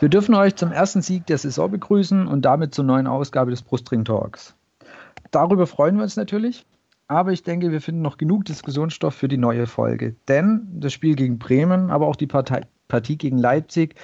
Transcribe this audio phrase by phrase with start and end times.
[0.00, 3.62] Wir dürfen euch zum ersten Sieg der Saison begrüßen und damit zur neuen Ausgabe des
[3.62, 4.54] Brustring Talks.
[5.32, 6.66] Darüber freuen wir uns natürlich,
[7.08, 10.14] aber ich denke, wir finden noch genug Diskussionsstoff für die neue Folge.
[10.28, 13.94] Denn das Spiel gegen Bremen, aber auch die Partei, Partie gegen Leipzig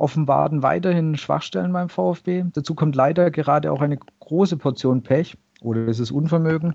[0.00, 2.44] offenbaren weiterhin Schwachstellen beim VfB.
[2.54, 6.74] Dazu kommt leider gerade auch eine große Portion Pech oder ist es Unvermögen.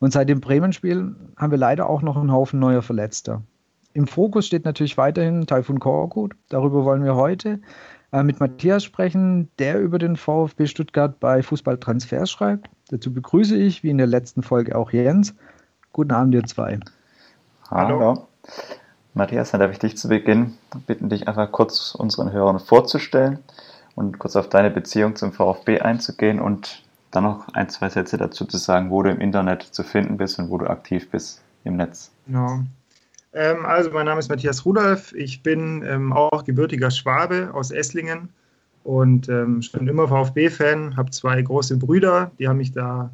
[0.00, 3.42] Und seit dem Bremen-Spiel haben wir leider auch noch einen Haufen neuer Verletzter.
[3.94, 6.34] Im Fokus steht natürlich weiterhin Taifun Korkut.
[6.50, 7.58] Darüber wollen wir heute
[8.12, 12.68] äh, mit Matthias sprechen, der über den VfB Stuttgart bei Fußballtransfers schreibt.
[12.90, 15.34] Dazu begrüße ich, wie in der letzten Folge, auch Jens.
[15.92, 16.78] Guten Abend, ihr zwei.
[17.70, 17.98] Hallo.
[17.98, 18.28] Hallo.
[19.18, 20.54] Matthias, dann darf ich dich zu Beginn
[20.86, 23.40] bitten, dich einfach kurz unseren Hörern vorzustellen
[23.94, 28.44] und kurz auf deine Beziehung zum VfB einzugehen und dann noch ein, zwei Sätze dazu
[28.46, 31.76] zu sagen, wo du im Internet zu finden bist und wo du aktiv bist im
[31.76, 32.10] Netz.
[32.26, 32.60] Genau.
[33.34, 35.12] Ähm, also, mein Name ist Matthias Rudolf.
[35.14, 38.30] Ich bin ähm, auch gebürtiger Schwabe aus Esslingen
[38.84, 40.96] und ähm, schon immer VfB-Fan.
[40.96, 43.10] Habe zwei große Brüder, die haben mich da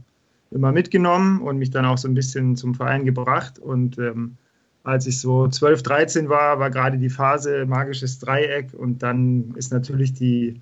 [0.51, 3.59] immer mitgenommen und mich dann auch so ein bisschen zum Verein gebracht.
[3.59, 4.37] Und ähm,
[4.85, 9.73] als ich so 12, 13 war, war gerade die Phase magisches Dreieck und dann ist
[9.73, 10.61] natürlich die,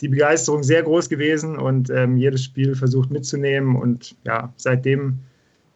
[0.00, 3.74] die Begeisterung sehr groß gewesen und ähm, jedes Spiel versucht mitzunehmen.
[3.74, 5.18] Und ja, seitdem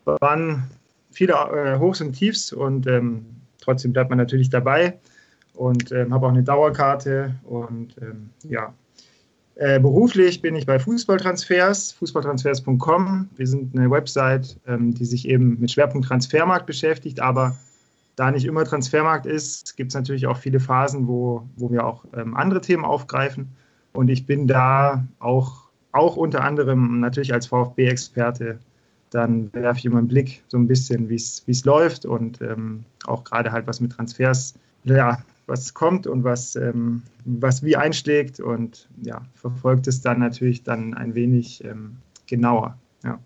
[0.05, 0.71] waren
[1.11, 3.27] viele äh, Hochs und Tiefs und ähm,
[3.61, 4.97] trotzdem bleibt man natürlich dabei
[5.55, 8.73] und ähm, habe auch eine Dauerkarte und ähm, ja.
[9.57, 13.29] Äh, beruflich bin ich bei Fußballtransfers, fußballtransfers.com.
[13.37, 17.59] Wir sind eine Website, ähm, die sich eben mit Schwerpunkt Transfermarkt beschäftigt, aber
[18.21, 22.05] da nicht immer Transfermarkt ist, gibt es natürlich auch viele Phasen, wo, wo wir auch
[22.15, 23.49] ähm, andere Themen aufgreifen.
[23.93, 28.59] Und ich bin da auch, auch unter anderem natürlich als VfB-Experte
[29.11, 33.25] dann werfe ich immer einen Blick so ein bisschen, wie es läuft und ähm, auch
[33.25, 34.55] gerade halt, was mit Transfers,
[34.85, 40.63] ja, was kommt und was, ähm, was wie einschlägt und ja, verfolgt es dann natürlich
[40.63, 42.79] dann ein wenig ähm, genauer.
[43.03, 43.19] Ja.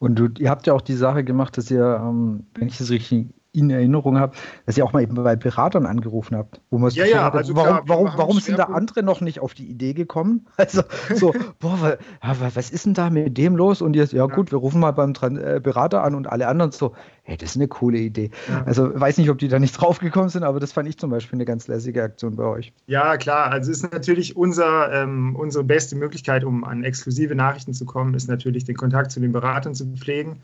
[0.00, 2.90] Und du, ihr habt ja auch die Sache gemacht, dass ihr, ähm, wenn ich das
[2.90, 4.36] richtig in Erinnerung habe,
[4.66, 6.60] dass ihr auch mal eben bei Beratern angerufen habt.
[6.70, 9.40] Wo man ja, ja, hat, also warum, klar, warum, warum sind da andere noch nicht
[9.40, 10.46] auf die Idee gekommen?
[10.68, 10.82] Also
[11.14, 13.80] so, boah, was ist denn da mit dem los?
[13.80, 14.34] Und jetzt, ja, ja.
[14.34, 17.56] gut, wir rufen mal beim äh, Berater an und alle anderen so, hey, das ist
[17.56, 18.30] eine coole Idee.
[18.48, 18.64] Ja.
[18.66, 21.38] Also weiß nicht, ob die da nicht draufgekommen sind, aber das fand ich zum Beispiel
[21.38, 22.72] eine ganz lässige Aktion bei euch.
[22.86, 27.86] Ja, klar, also ist natürlich unser, ähm, unsere beste Möglichkeit, um an exklusive Nachrichten zu
[27.86, 30.40] kommen, ist natürlich den Kontakt zu den Beratern zu pflegen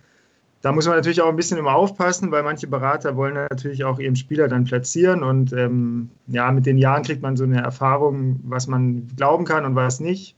[0.65, 3.99] da muss man natürlich auch ein bisschen immer aufpassen, weil manche Berater wollen natürlich auch
[3.99, 8.41] ihren Spieler dann platzieren und ähm, ja, mit den Jahren kriegt man so eine Erfahrung,
[8.45, 10.37] was man glauben kann und was nicht.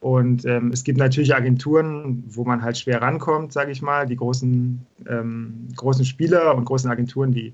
[0.00, 4.06] Und ähm, es gibt natürlich Agenturen, wo man halt schwer rankommt, sage ich mal.
[4.06, 7.52] Die großen, ähm, großen Spieler und großen Agenturen, die,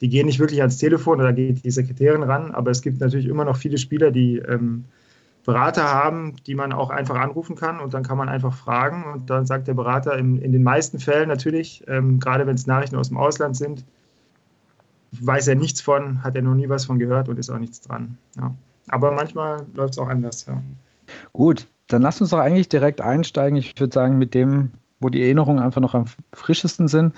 [0.00, 2.50] die gehen nicht wirklich ans Telefon oder geht die Sekretärin ran.
[2.50, 4.86] Aber es gibt natürlich immer noch viele Spieler, die ähm,
[5.44, 9.28] Berater haben, die man auch einfach anrufen kann und dann kann man einfach fragen und
[9.28, 12.96] dann sagt der Berater in, in den meisten Fällen natürlich, ähm, gerade wenn es Nachrichten
[12.96, 13.84] aus dem Ausland sind,
[15.12, 17.80] weiß er nichts von, hat er noch nie was von gehört und ist auch nichts
[17.80, 18.16] dran.
[18.36, 18.54] Ja.
[18.88, 20.46] Aber manchmal läuft es auch anders.
[20.46, 20.62] Ja.
[21.32, 23.56] Gut, dann lass uns doch eigentlich direkt einsteigen.
[23.56, 24.70] Ich würde sagen, mit dem,
[25.00, 27.14] wo die Erinnerungen einfach noch am frischesten sind.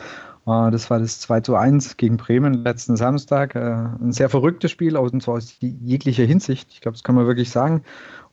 [0.47, 3.55] Äh, das war das 2 zu 1 gegen Bremen letzten Samstag.
[3.55, 6.69] Äh, ein sehr verrücktes Spiel, und zwar aus jeglicher Hinsicht.
[6.73, 7.83] Ich glaube, das kann man wirklich sagen.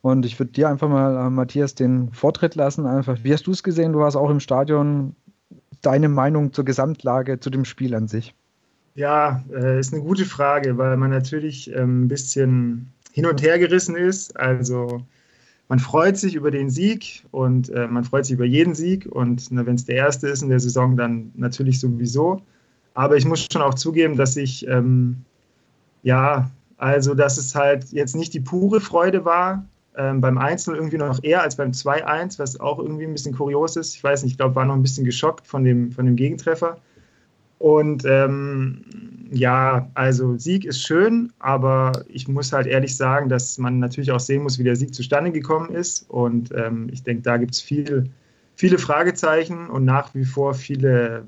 [0.00, 2.86] Und ich würde dir einfach mal, äh, Matthias, den Vortritt lassen.
[2.86, 3.92] Einfach, wie hast du es gesehen?
[3.92, 5.14] Du warst auch im Stadion.
[5.80, 8.36] Deine Meinung zur Gesamtlage, zu dem Spiel an sich?
[8.94, 13.96] Ja, ist eine gute Frage, weil man natürlich ähm, ein bisschen hin und her gerissen
[13.96, 14.38] ist.
[14.38, 15.02] Also
[15.72, 19.06] man freut sich über den Sieg und äh, man freut sich über jeden Sieg.
[19.10, 22.42] Und wenn es der erste ist in der Saison, dann natürlich sowieso.
[22.92, 25.24] Aber ich muss schon auch zugeben, dass ich, ähm,
[26.02, 29.64] ja, also dass es halt jetzt nicht die pure Freude war.
[29.96, 33.76] Ähm, beim 1 irgendwie noch eher als beim 2-1, was auch irgendwie ein bisschen kurios
[33.76, 33.94] ist.
[33.94, 36.76] Ich weiß nicht, ich glaube, war noch ein bisschen geschockt von dem, von dem Gegentreffer.
[37.62, 38.82] Und ähm,
[39.30, 44.18] ja, also Sieg ist schön, aber ich muss halt ehrlich sagen, dass man natürlich auch
[44.18, 46.10] sehen muss, wie der Sieg zustande gekommen ist.
[46.10, 48.10] Und ähm, ich denke, da gibt es viel,
[48.56, 51.24] viele Fragezeichen und nach wie vor viele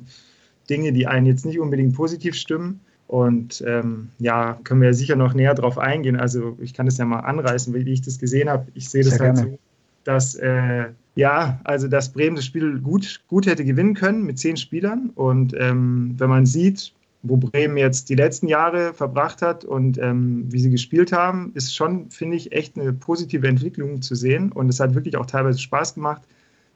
[0.68, 2.80] Dinge, die einen jetzt nicht unbedingt positiv stimmen.
[3.06, 6.16] Und ähm, ja, können wir sicher noch näher drauf eingehen.
[6.16, 8.66] Also ich kann das ja mal anreißen, wie ich das gesehen habe.
[8.74, 9.58] Ich sehe das Sehr halt so,
[10.04, 10.86] dass äh,
[11.16, 15.10] ja, also dass Bremen das Spiel gut, gut hätte gewinnen können mit zehn Spielern.
[15.14, 16.92] Und ähm, wenn man sieht,
[17.22, 21.74] wo Bremen jetzt die letzten Jahre verbracht hat und ähm, wie sie gespielt haben, ist
[21.74, 24.52] schon, finde ich, echt eine positive Entwicklung zu sehen.
[24.52, 26.22] Und es hat wirklich auch teilweise Spaß gemacht,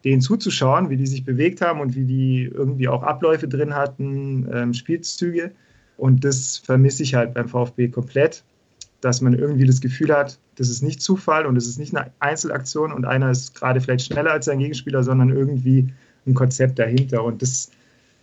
[0.04, 4.48] denen zuzuschauen, wie die sich bewegt haben und wie die irgendwie auch Abläufe drin hatten,
[4.52, 5.50] ähm, Spielzüge.
[5.96, 8.44] Und das vermisse ich halt beim VfB komplett,
[9.00, 12.10] dass man irgendwie das Gefühl hat, das ist nicht Zufall und es ist nicht eine
[12.18, 15.92] Einzelaktion und einer ist gerade vielleicht schneller als sein Gegenspieler, sondern irgendwie
[16.26, 17.22] ein Konzept dahinter.
[17.24, 17.70] Und das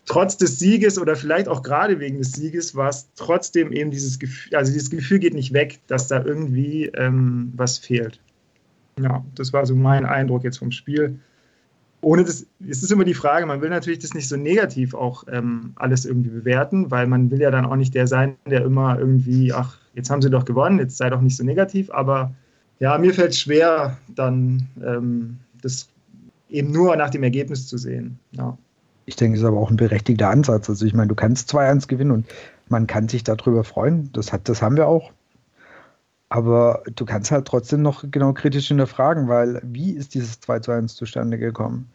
[0.06, 4.20] trotz des Sieges oder vielleicht auch gerade wegen des Sieges war es trotzdem eben dieses
[4.20, 8.20] Gefühl, also dieses Gefühl geht nicht weg, dass da irgendwie ähm, was fehlt.
[9.00, 11.20] Ja, das war so mein Eindruck jetzt vom Spiel.
[12.02, 15.24] Ohne das, es ist immer die Frage, man will natürlich das nicht so negativ auch
[15.28, 19.00] ähm, alles irgendwie bewerten, weil man will ja dann auch nicht der sein, der immer
[19.00, 22.34] irgendwie, ach, jetzt haben sie doch gewonnen, jetzt sei doch nicht so negativ, aber
[22.80, 25.88] ja, mir fällt es schwer, dann ähm, das
[26.50, 28.20] eben nur nach dem Ergebnis zu sehen.
[28.32, 28.58] Ja.
[29.06, 30.70] Ich denke, es ist aber auch ein berechtigter Ansatz.
[30.70, 32.26] Also ich meine, du kannst 2-1 gewinnen und
[32.68, 34.10] man kann sich darüber freuen.
[34.14, 35.12] Das, hat, das haben wir auch.
[36.28, 41.38] Aber du kannst halt trotzdem noch genau kritisch hinterfragen, weil wie ist dieses 2-1 zustande
[41.38, 41.90] gekommen?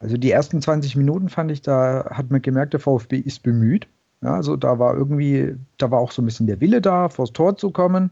[0.00, 3.86] Also die ersten 20 Minuten fand ich, da hat man gemerkt, der VfB ist bemüht.
[4.24, 7.34] Ja, also da war irgendwie, da war auch so ein bisschen der Wille da, vors
[7.34, 8.10] Tor zu kommen.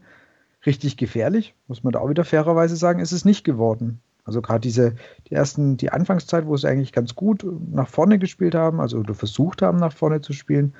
[0.63, 3.99] Richtig gefährlich, muss man da auch wieder fairerweise sagen, ist es nicht geworden.
[4.23, 4.95] Also gerade diese,
[5.27, 9.15] die ersten, die Anfangszeit, wo sie eigentlich ganz gut nach vorne gespielt haben, also oder
[9.15, 10.75] versucht haben, nach vorne zu spielen,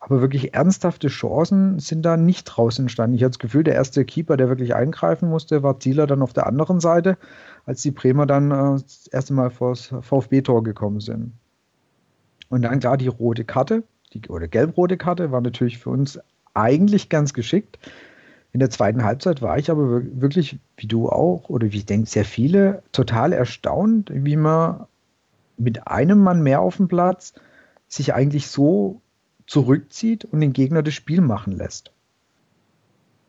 [0.00, 3.14] aber wirklich ernsthafte Chancen sind da nicht draus entstanden.
[3.14, 6.32] Ich hatte das Gefühl, der erste Keeper, der wirklich eingreifen musste, war Zieler dann auf
[6.32, 7.18] der anderen Seite,
[7.66, 11.34] als die Bremer dann äh, das erste Mal vor das VfB-Tor gekommen sind.
[12.48, 16.18] Und dann klar die rote Karte, die, oder gelb-rote Karte, war natürlich für uns
[16.54, 17.78] eigentlich ganz geschickt.
[18.52, 22.08] In der zweiten Halbzeit war ich aber wirklich, wie du auch, oder wie ich denke,
[22.08, 24.86] sehr viele, total erstaunt, wie man
[25.56, 27.34] mit einem Mann mehr auf dem Platz
[27.86, 29.00] sich eigentlich so
[29.46, 31.92] zurückzieht und den Gegner das Spiel machen lässt.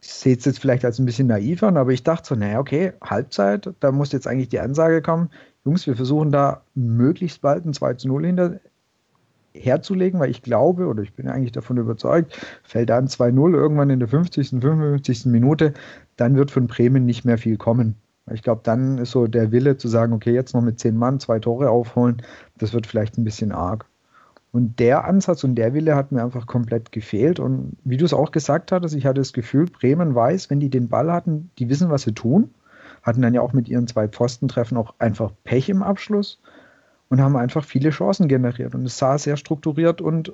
[0.01, 2.59] Ich sehe es jetzt vielleicht als ein bisschen naiv an, aber ich dachte so, naja,
[2.59, 5.29] okay, Halbzeit, da muss jetzt eigentlich die Ansage kommen,
[5.63, 8.59] Jungs, wir versuchen da möglichst bald ein 2 zu 0 hinter,
[9.53, 13.99] herzulegen, weil ich glaube oder ich bin eigentlich davon überzeugt, fällt dann 2-0 irgendwann in
[13.99, 15.25] der 50., 55.
[15.25, 15.73] Minute,
[16.17, 17.95] dann wird von Bremen nicht mehr viel kommen.
[18.31, 21.19] Ich glaube, dann ist so der Wille zu sagen, okay, jetzt noch mit zehn Mann
[21.19, 22.21] zwei Tore aufholen,
[22.57, 23.85] das wird vielleicht ein bisschen arg.
[24.51, 27.39] Und der Ansatz und der Wille hat mir einfach komplett gefehlt.
[27.39, 30.69] Und wie du es auch gesagt hattest, ich hatte das Gefühl, Bremen weiß, wenn die
[30.69, 32.53] den Ball hatten, die wissen, was sie tun.
[33.01, 36.40] Hatten dann ja auch mit ihren zwei Pfostentreffen auch einfach Pech im Abschluss
[37.11, 38.73] und haben einfach viele Chancen generiert.
[38.73, 40.33] Und es sah sehr strukturiert und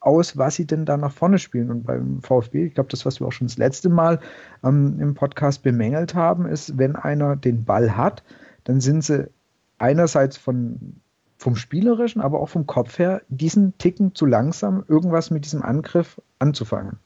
[0.00, 1.70] aus, was sie denn da nach vorne spielen.
[1.70, 4.18] Und beim VfB, ich glaube, das, was wir auch schon das letzte Mal
[4.64, 8.24] ähm, im Podcast bemängelt haben, ist, wenn einer den Ball hat,
[8.64, 9.30] dann sind sie
[9.78, 10.96] einerseits von,
[11.38, 16.20] vom Spielerischen, aber auch vom Kopf her diesen Ticken zu langsam, irgendwas mit diesem Angriff
[16.40, 16.98] anzufangen.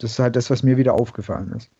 [0.00, 1.70] Das ist halt das, was mir wieder aufgefallen ist.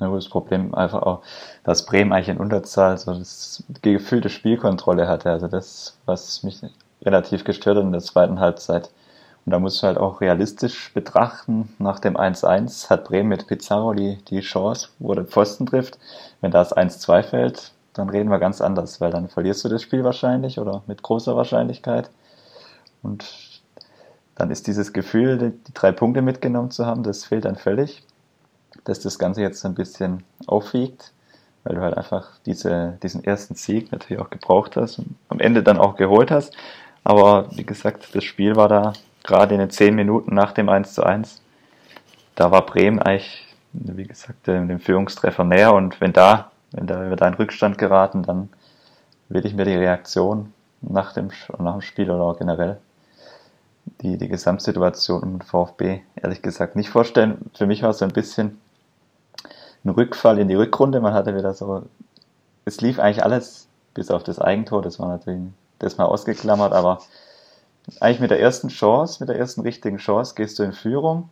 [0.00, 1.22] Ja, das Problem einfach auch,
[1.62, 5.30] dass Bremen eigentlich in Unterzahl so das gefühlte Spielkontrolle hatte.
[5.30, 6.60] Also das, was mich
[7.02, 8.90] relativ gestört hat in der zweiten Halbzeit.
[9.46, 11.74] Und da musst du halt auch realistisch betrachten.
[11.78, 15.98] Nach dem 1-1 hat Bremen mit Pizarro die, die Chance, wo der Pfosten trifft.
[16.40, 20.02] Wenn das 1-2 fällt, dann reden wir ganz anders, weil dann verlierst du das Spiel
[20.02, 22.10] wahrscheinlich oder mit großer Wahrscheinlichkeit.
[23.02, 23.26] Und
[24.34, 28.02] dann ist dieses Gefühl, die drei Punkte mitgenommen zu haben, das fehlt dann völlig
[28.84, 31.12] dass das Ganze jetzt ein bisschen aufwiegt,
[31.64, 35.62] weil du halt einfach diese, diesen ersten Sieg natürlich auch gebraucht hast und am Ende
[35.62, 36.54] dann auch geholt hast.
[37.02, 38.92] Aber wie gesagt, das Spiel war da
[39.22, 41.40] gerade in den zehn Minuten nach dem 1 zu 1.
[42.34, 47.16] Da war Bremen eigentlich, wie gesagt, dem Führungstreffer näher und wenn da, wenn da wir
[47.16, 48.48] da Rückstand geraten, dann
[49.28, 52.78] will ich mir die Reaktion nach dem, nach dem Spiel oder auch generell
[54.02, 57.50] die, die Gesamtsituation im VfB ehrlich gesagt nicht vorstellen.
[57.54, 58.60] Für mich war es so ein bisschen
[59.84, 61.00] ein Rückfall in die Rückrunde.
[61.00, 61.82] Man hatte wieder so,
[62.64, 64.82] es lief eigentlich alles bis auf das Eigentor.
[64.82, 65.42] Das war natürlich
[65.78, 67.00] das mal ausgeklammert, aber
[68.00, 71.28] eigentlich mit der ersten Chance, mit der ersten richtigen Chance gehst du in Führung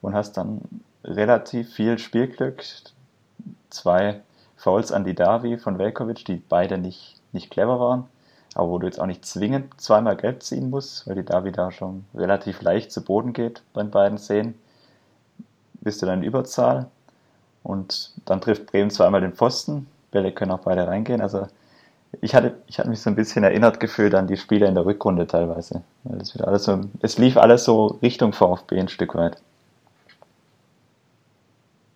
[0.00, 0.60] und hast dann
[1.04, 2.64] relativ viel Spielglück.
[3.68, 4.20] Zwei
[4.56, 8.04] Fouls an die Davi von Velkovic, die beide nicht, nicht clever waren,
[8.54, 11.70] aber wo du jetzt auch nicht zwingend zweimal gelb ziehen musst, weil die Davi da
[11.70, 14.58] schon relativ leicht zu Boden geht bei den beiden Szenen.
[15.80, 16.88] Bist du dann in Überzahl
[17.62, 19.86] und dann trifft Bremen zweimal den Pfosten.
[20.10, 21.20] Bälle können auch beide reingehen.
[21.20, 21.46] Also
[22.20, 24.84] ich hatte, ich hatte mich so ein bisschen erinnert gefühlt an die Spiele in der
[24.84, 25.82] Rückrunde teilweise.
[26.04, 29.36] Das wieder alles so, es lief alles so Richtung VfB ein Stück weit.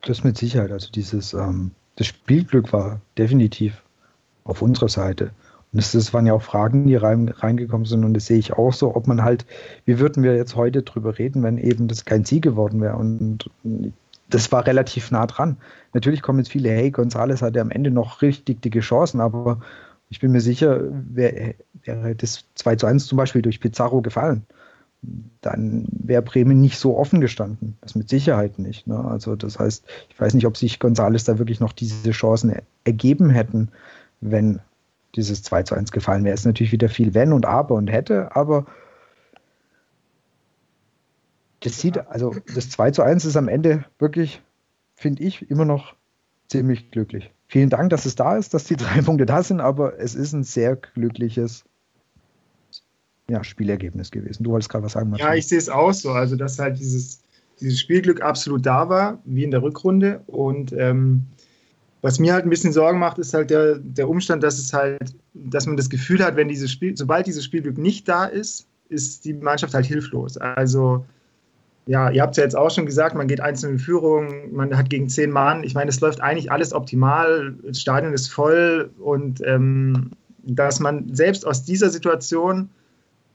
[0.03, 0.71] Das mit Sicherheit.
[0.71, 3.83] Also dieses, ähm, das Spielglück war definitiv
[4.45, 5.31] auf unserer Seite.
[5.73, 8.53] Und das, das, waren ja auch Fragen, die rein, reingekommen sind und das sehe ich
[8.53, 9.45] auch so, ob man halt,
[9.87, 13.51] wie würden wir jetzt heute drüber reden, wenn eben das kein Sieg geworden wäre und
[14.29, 15.59] das war relativ nah dran.
[15.93, 19.61] Natürlich kommen jetzt viele, hey, Gonzales hatte am Ende noch richtig dicke Chancen, aber
[20.09, 21.55] ich bin mir sicher, wäre
[21.85, 24.45] wär das 2 zu 1 zum Beispiel durch Pizarro gefallen,
[25.41, 27.77] dann wäre Bremen nicht so offen gestanden.
[27.81, 28.87] Das mit Sicherheit nicht.
[28.87, 28.99] Ne?
[29.05, 32.55] Also das heißt, ich weiß nicht, ob sich Gonzales da wirklich noch diese Chancen
[32.85, 33.69] ergeben hätten,
[34.21, 34.61] wenn
[35.17, 36.35] dieses 2 zu 1 gefallen wäre.
[36.35, 38.67] Es ist natürlich wieder viel wenn und aber und hätte, aber
[41.65, 44.43] das sieht, also das 2 zu 1 ist am Ende wirklich,
[44.95, 45.95] finde ich, immer noch
[46.49, 47.33] ziemlich glücklich.
[47.47, 50.35] Vielen Dank, dass es da ist, dass die drei Punkte da sind, aber es ist
[50.35, 51.65] ein sehr glückliches
[53.29, 54.45] ja, Spielergebnis gewesen.
[54.45, 55.27] Du wolltest gerade was sagen, Martin.
[55.27, 56.11] Ja, ich sehe es auch so.
[56.11, 57.21] Also, dass halt dieses,
[57.61, 60.21] dieses Spielglück absolut da war, wie in der Rückrunde.
[60.27, 61.25] Und ähm,
[62.03, 65.17] was mir halt ein bisschen Sorgen macht, ist halt der, der Umstand, dass es halt,
[65.33, 69.25] dass man das Gefühl hat, wenn dieses Spiel, sobald dieses Spielglück nicht da ist, ist
[69.25, 70.37] die Mannschaft halt hilflos.
[70.37, 71.07] Also
[71.87, 74.77] ja, ihr habt es ja jetzt auch schon gesagt, man geht einzeln in Führung, man
[74.77, 75.65] hat gegen zehn Mann.
[75.65, 80.13] Ich meine, es läuft eigentlich alles optimal, das Stadion ist voll und ähm,
[80.43, 82.71] dass man selbst aus dieser Situation,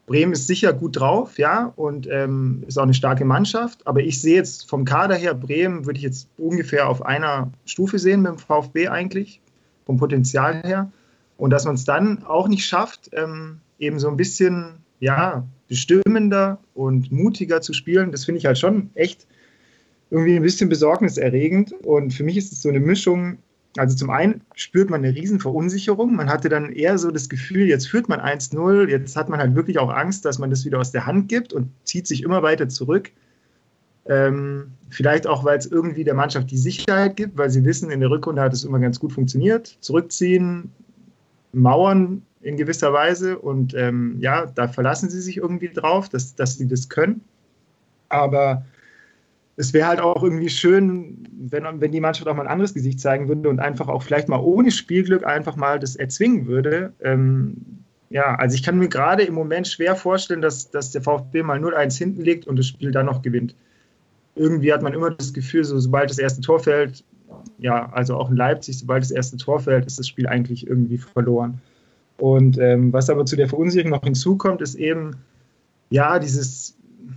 [0.07, 4.19] Bremen ist sicher gut drauf, ja, und ähm, ist auch eine starke Mannschaft, aber ich
[4.19, 8.31] sehe jetzt vom Kader her, Bremen würde ich jetzt ungefähr auf einer Stufe sehen mit
[8.31, 9.39] dem VfB eigentlich,
[9.85, 10.91] vom Potenzial her.
[11.37, 16.59] Und dass man es dann auch nicht schafft, ähm, eben so ein bisschen, ja, bestimmender
[16.73, 19.27] und mutiger zu spielen, das finde ich halt schon echt
[20.09, 21.73] irgendwie ein bisschen besorgniserregend.
[21.83, 23.37] Und für mich ist es so eine Mischung.
[23.77, 26.15] Also zum einen spürt man eine Riesenverunsicherung.
[26.15, 29.55] Man hatte dann eher so das Gefühl, jetzt führt man 1-0, jetzt hat man halt
[29.55, 32.41] wirklich auch Angst, dass man das wieder aus der Hand gibt und zieht sich immer
[32.41, 33.11] weiter zurück.
[34.07, 37.99] Ähm, vielleicht auch, weil es irgendwie der Mannschaft die Sicherheit gibt, weil sie wissen, in
[37.99, 39.77] der Rückrunde hat es immer ganz gut funktioniert.
[39.81, 40.71] Zurückziehen,
[41.53, 43.39] Mauern in gewisser Weise.
[43.39, 47.21] Und ähm, ja, da verlassen sie sich irgendwie drauf, dass, dass sie das können.
[48.09, 48.65] Aber
[49.55, 52.99] es wäre halt auch irgendwie schön, wenn, wenn die Mannschaft auch mal ein anderes Gesicht
[53.01, 56.93] zeigen würde und einfach auch vielleicht mal ohne Spielglück einfach mal das erzwingen würde.
[57.01, 57.57] Ähm,
[58.09, 61.59] ja, also ich kann mir gerade im Moment schwer vorstellen, dass, dass der VfB mal
[61.59, 63.53] 0-1 hinten liegt und das Spiel dann noch gewinnt.
[64.35, 67.03] Irgendwie hat man immer das Gefühl, so, sobald das erste Tor fällt,
[67.57, 70.97] ja, also auch in Leipzig, sobald das erste Tor fällt, ist das Spiel eigentlich irgendwie
[70.97, 71.59] verloren.
[72.19, 75.15] Und ähm, was aber zu der Verunsicherung noch hinzukommt, ist eben,
[75.89, 76.75] ja, dieses,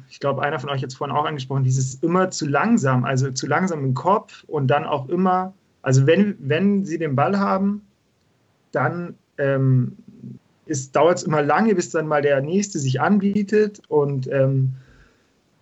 [0.08, 3.46] ich glaube, einer von euch es vorhin auch angesprochen, dieses immer zu langsam, also zu
[3.46, 7.82] langsam im Kopf und dann auch immer, also wenn, wenn sie den Ball haben,
[8.70, 9.96] dann ähm,
[10.92, 14.74] dauert es immer lange, bis dann mal der Nächste sich anbietet und ähm,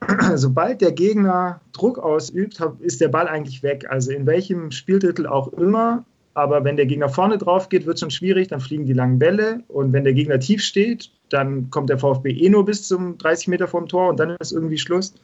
[0.35, 3.87] sobald der Gegner Druck ausübt, ist der Ball eigentlich weg.
[3.89, 8.01] Also in welchem Spieltitel auch immer aber wenn der Gegner vorne drauf geht, wird es
[8.01, 9.63] schon schwierig, dann fliegen die langen Bälle.
[9.69, 13.49] Und wenn der Gegner tief steht, dann kommt der VfB eh nur bis zum 30
[13.49, 15.15] Meter vorm Tor und dann ist irgendwie Schluss.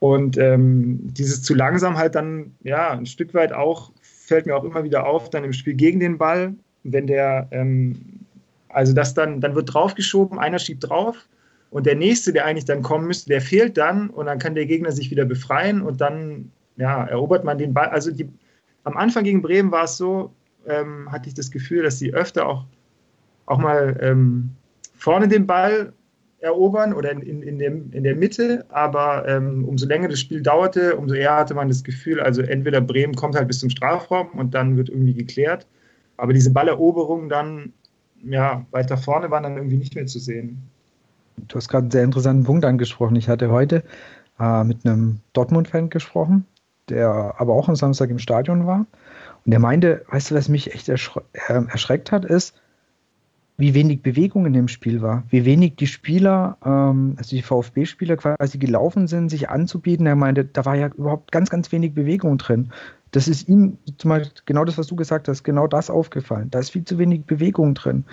[0.00, 4.64] Und ähm, dieses zu langsam halt dann, ja, ein Stück weit auch, fällt mir auch
[4.64, 6.54] immer wieder auf, dann im Spiel gegen den Ball,
[6.84, 7.96] wenn der, ähm,
[8.68, 11.26] also das dann, dann wird draufgeschoben, einer schiebt drauf
[11.70, 14.66] und der nächste, der eigentlich dann kommen müsste, der fehlt dann und dann kann der
[14.66, 17.88] Gegner sich wieder befreien und dann, ja, erobert man den Ball.
[17.88, 18.28] Also die,
[18.84, 20.32] am Anfang gegen Bremen war es so,
[20.66, 22.64] ähm, hatte ich das Gefühl, dass sie öfter auch,
[23.46, 24.50] auch mal ähm,
[24.96, 25.92] vorne den Ball
[26.40, 30.40] erobern oder in, in, in, dem, in der Mitte, aber ähm, umso länger das Spiel
[30.40, 34.28] dauerte, umso eher hatte man das Gefühl, also entweder Bremen kommt halt bis zum Strafraum
[34.34, 35.66] und dann wird irgendwie geklärt,
[36.16, 37.72] aber diese Balleroberungen dann
[38.22, 40.62] ja, weiter vorne waren dann irgendwie nicht mehr zu sehen.
[41.36, 43.16] Du hast gerade einen sehr interessanten Punkt angesprochen.
[43.16, 43.84] Ich hatte heute
[44.40, 46.46] äh, mit einem Dortmund-Fan gesprochen,
[46.90, 48.86] der aber auch am Samstag im Stadion war.
[49.44, 52.54] Und der meinte, weißt du, was mich echt erschre äh, erschreckt hat, ist,
[53.58, 58.16] wie wenig Bewegung in dem Spiel war, wie wenig die Spieler, ähm, also die VfB-Spieler
[58.16, 60.06] quasi gelaufen sind, sich anzubieten.
[60.06, 62.70] Er meinte, da war ja überhaupt ganz, ganz wenig Bewegung drin.
[63.10, 66.50] Das ist ihm, zum Beispiel genau das, was du gesagt hast, genau das aufgefallen.
[66.50, 68.04] Da ist viel zu wenig Bewegung drin.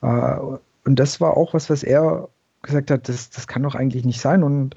[0.00, 0.36] Äh,
[0.84, 2.28] und das war auch was, was er
[2.62, 4.42] gesagt hat, das, das kann doch eigentlich nicht sein.
[4.42, 4.76] Und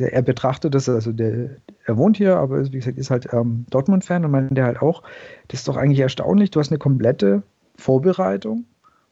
[0.00, 1.50] er betrachtet das, also der,
[1.84, 5.02] er wohnt hier, aber wie gesagt, ist halt ähm, Dortmund-Fan und meinte halt auch,
[5.48, 7.42] das ist doch eigentlich erstaunlich, du hast eine komplette
[7.76, 8.64] Vorbereitung,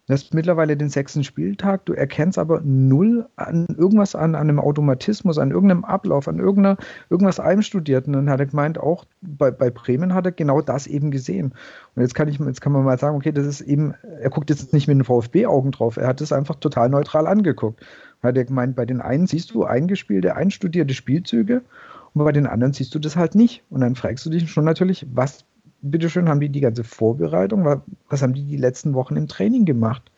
[0.07, 4.59] du hast mittlerweile den sechsten Spieltag, du erkennst aber null an irgendwas an, an einem
[4.59, 6.77] Automatismus, an irgendeinem Ablauf, an irgendeiner,
[7.11, 8.07] irgendwas einstudiert.
[8.07, 11.55] Und dann hat er gemeint, auch bei, bei Bremen hat er genau das eben gesehen.
[11.95, 14.51] Und jetzt kann ich, jetzt kann man mal sagen, okay, das ist eben, er guckt
[14.51, 17.81] jetzt nicht mit den VfB-Augen drauf, er hat es einfach total neutral angeguckt
[18.23, 21.62] hat er gemeint, bei den einen siehst du eingespielte, einstudierte Spielzüge
[22.15, 23.62] und bei den anderen siehst du das halt nicht.
[23.71, 25.45] Und dann fragst du dich schon natürlich, was,
[25.81, 30.11] bitteschön, haben die die ganze Vorbereitung, was haben die die letzten Wochen im Training gemacht?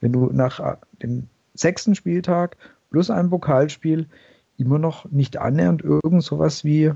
[0.00, 2.56] wenn du nach äh, dem sechsten Spieltag
[2.90, 4.06] plus ein Pokalspiel
[4.58, 6.92] immer noch nicht annähernd irgend sowas wie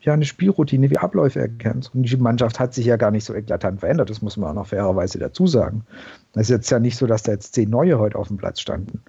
[0.00, 1.94] ja eine Spielroutine wie Abläufe erkennst.
[1.94, 4.54] Und die Mannschaft hat sich ja gar nicht so eklatant verändert, das muss man auch
[4.54, 5.86] noch fairerweise dazu sagen.
[6.34, 8.60] Es ist jetzt ja nicht so, dass da jetzt zehn neue heute auf dem Platz
[8.60, 9.00] standen.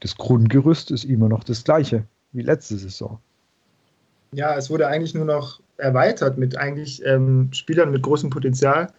[0.00, 3.18] Das Grundgerüst ist immer noch das gleiche wie letzte Saison.
[4.32, 8.92] Ja, es wurde eigentlich nur noch erweitert mit eigentlich ähm, Spielern mit großem Potenzial.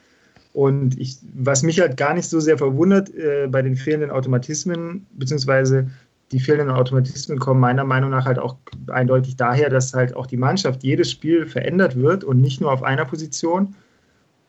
[0.54, 5.06] Und ich, was mich halt gar nicht so sehr verwundert äh, bei den fehlenden Automatismen,
[5.12, 5.90] beziehungsweise
[6.32, 8.56] die fehlenden Automatismen kommen meiner Meinung nach halt auch
[8.88, 12.84] eindeutig daher, dass halt auch die Mannschaft jedes Spiel verändert wird und nicht nur auf
[12.84, 13.76] einer Position.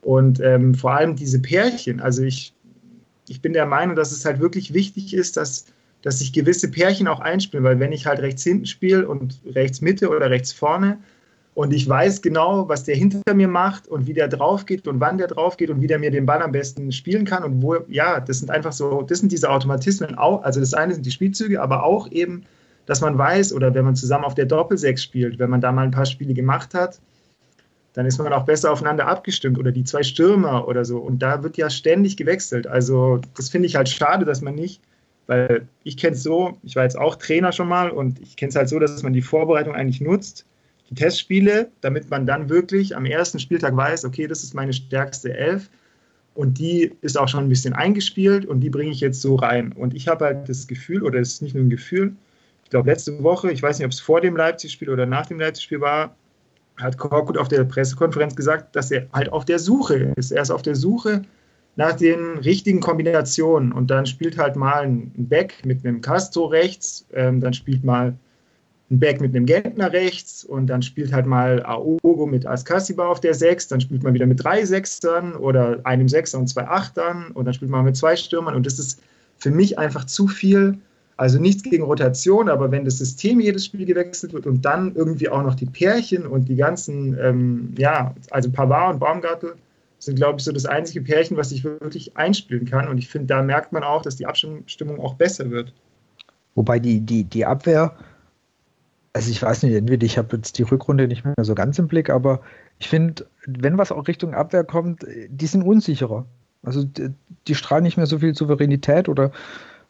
[0.03, 2.55] Und ähm, vor allem diese Pärchen, also ich,
[3.29, 5.67] ich bin der Meinung, dass es halt wirklich wichtig ist, dass,
[6.03, 9.81] dass sich gewisse Pärchen auch einspielen, weil wenn ich halt rechts hinten spiele und rechts
[9.81, 10.99] Mitte oder rechts vorne,
[11.55, 15.01] und ich weiß genau, was der hinter mir macht und wie der drauf geht und
[15.01, 17.61] wann der drauf geht und wie der mir den Ball am besten spielen kann und
[17.61, 21.05] wo, ja, das sind einfach so, das sind diese Automatismen auch, also das eine sind
[21.05, 22.45] die Spielzüge, aber auch eben,
[22.87, 25.83] dass man weiß oder wenn man zusammen auf der Doppelsechs spielt, wenn man da mal
[25.83, 27.01] ein paar Spiele gemacht hat,
[27.95, 31.43] dann ist man auch besser aufeinander abgestimmt oder die zwei Stürmer oder so und da
[31.43, 34.81] wird ja ständig gewechselt, also das finde ich halt schade, dass man nicht
[35.31, 38.51] weil ich kenne es so, ich war jetzt auch Trainer schon mal und ich kenne
[38.51, 40.45] es halt so, dass man die Vorbereitung eigentlich nutzt,
[40.91, 45.33] die Testspiele, damit man dann wirklich am ersten Spieltag weiß, okay, das ist meine stärkste
[45.33, 45.71] Elf
[46.35, 49.71] und die ist auch schon ein bisschen eingespielt und die bringe ich jetzt so rein.
[49.71, 52.13] Und ich habe halt das Gefühl, oder es ist nicht nur ein Gefühl,
[52.65, 55.39] ich glaube letzte Woche, ich weiß nicht, ob es vor dem Leipzig-Spiel oder nach dem
[55.39, 56.17] Leipzig-Spiel war,
[56.77, 60.33] hat Korkut auf der Pressekonferenz gesagt, dass er halt auf der Suche ist.
[60.33, 61.23] Er ist auf der Suche
[61.77, 67.07] nach den richtigen Kombinationen und dann spielt halt mal ein Back mit einem Castro rechts,
[67.13, 68.15] ähm, dann spielt mal
[68.91, 73.21] ein Back mit einem Gentner rechts und dann spielt halt mal Aogo mit Askasiba auf
[73.21, 77.31] der Sechs, dann spielt man wieder mit drei Sechstern oder einem Sechser und zwei Achtern
[77.33, 79.01] und dann spielt man mit zwei Stürmern und das ist
[79.39, 80.79] für mich einfach zu viel.
[81.17, 85.29] Also nichts gegen Rotation, aber wenn das System jedes Spiel gewechselt wird und dann irgendwie
[85.29, 89.53] auch noch die Pärchen und die ganzen, ähm, ja, also Pavard und Baumgartel
[90.01, 92.89] sind, glaube ich, so das einzige Pärchen, was ich wirklich einspielen kann.
[92.89, 95.73] Und ich finde, da merkt man auch, dass die Abstimmung auch besser wird.
[96.55, 97.97] Wobei die, die, die Abwehr
[99.13, 101.89] also ich weiß nicht, entweder ich habe jetzt die Rückrunde nicht mehr so ganz im
[101.89, 102.41] Blick, aber
[102.79, 106.27] ich finde, wenn was auch Richtung Abwehr kommt, die sind unsicherer.
[106.63, 107.11] Also die,
[107.47, 109.33] die strahlen nicht mehr so viel Souveränität oder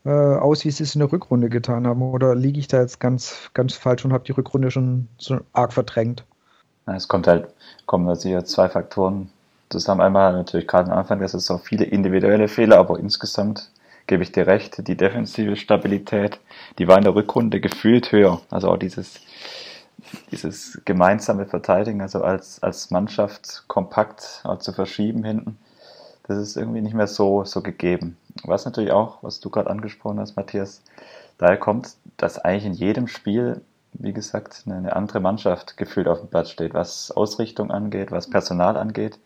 [0.05, 2.03] äh, aus, wie sie es in der Rückrunde getan haben.
[2.03, 5.73] Oder liege ich da jetzt ganz, ganz falsch und habe die Rückrunde schon so arg
[5.73, 6.25] verdrängt?
[6.87, 7.49] Es kommt halt,
[7.87, 9.31] kommen sicher zwei Faktoren
[9.71, 10.03] zusammen.
[10.03, 13.71] Einmal natürlich gerade am Anfang, dass es auch viele individuelle Fehler, aber insgesamt
[14.07, 16.41] gebe ich dir recht, die defensive Stabilität,
[16.79, 18.41] die war in der Rückrunde gefühlt höher.
[18.51, 19.21] Also auch dieses,
[20.33, 25.59] dieses gemeinsame Verteidigen, also als, als Mannschaft kompakt zu verschieben hinten,
[26.25, 28.17] das ist irgendwie nicht mehr so, so gegeben.
[28.45, 30.83] Was natürlich auch, was du gerade angesprochen hast, Matthias,
[31.39, 36.29] daher kommt, dass eigentlich in jedem Spiel, wie gesagt, eine andere Mannschaft gefühlt auf dem
[36.29, 39.19] Platz steht, was Ausrichtung angeht, was Personal angeht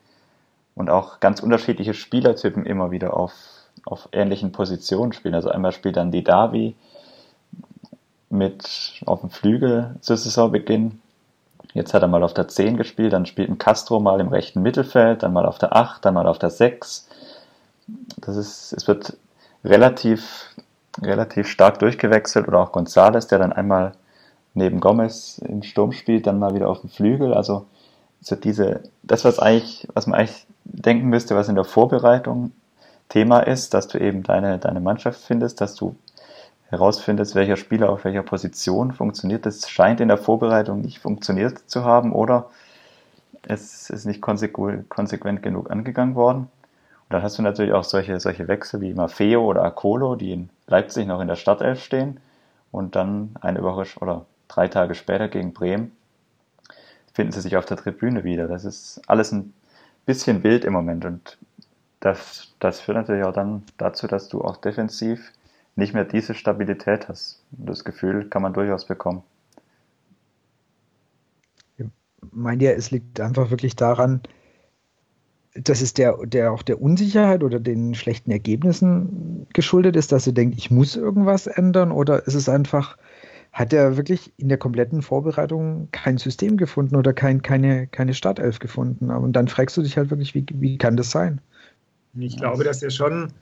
[0.75, 3.33] und auch ganz unterschiedliche Spielertypen immer wieder auf,
[3.85, 5.35] auf ähnlichen Positionen spielen.
[5.35, 6.75] Also einmal spielt dann die Davi
[8.31, 11.01] mit auf dem Flügel zu Saisonbeginn.
[11.73, 14.63] Jetzt hat er mal auf der 10 gespielt, dann spielt ein Castro mal im rechten
[14.63, 17.09] Mittelfeld, dann mal auf der 8, dann mal auf der 6.
[18.19, 19.17] Das ist, es wird
[19.65, 20.51] relativ,
[21.03, 23.93] relativ stark durchgewechselt oder auch Gonzales, der dann einmal
[24.55, 27.35] neben Gomez im Sturm spielt, dann mal wieder auf dem Flügel.
[27.35, 27.67] Also
[28.21, 32.53] so diese, das was eigentlich, was man eigentlich denken müsste, was in der Vorbereitung
[33.09, 35.94] Thema ist, dass du eben deine, deine Mannschaft findest, dass du
[36.68, 39.46] herausfindest, welcher Spieler auf welcher Position funktioniert.
[39.46, 42.50] Das scheint in der Vorbereitung nicht funktioniert zu haben oder
[43.46, 46.38] es ist nicht konsequent genug angegangen worden.
[46.40, 50.50] Und dann hast du natürlich auch solche, solche Wechsel wie Maffeo oder Akolo, die in
[50.66, 52.18] Leipzig noch in der Startelf stehen
[52.72, 55.92] und dann eine Woche oder drei Tage später gegen Bremen
[57.12, 58.48] finden sie sich auf der Tribüne wieder.
[58.48, 59.53] Das ist alles ein
[60.07, 61.38] bisschen wild im Moment und
[62.01, 65.33] das, das führt natürlich auch dann dazu, dass du auch defensiv
[65.77, 67.43] nicht mehr diese Stabilität hast.
[67.51, 69.23] Das Gefühl kann man durchaus bekommen.
[71.79, 71.87] Ich
[72.31, 74.21] meine ja, es liegt einfach wirklich daran,
[75.55, 80.33] dass es der, der auch der Unsicherheit oder den schlechten Ergebnissen geschuldet ist, dass er
[80.33, 82.99] denkt, ich muss irgendwas ändern oder ist es einfach,
[83.55, 88.59] hat er wirklich in der kompletten Vorbereitung kein System gefunden oder kein, keine, keine Startelf
[88.59, 89.11] gefunden.
[89.11, 91.40] Und dann fragst du dich halt wirklich, wie, wie kann das sein?
[92.19, 93.33] Ich glaube, dass er schon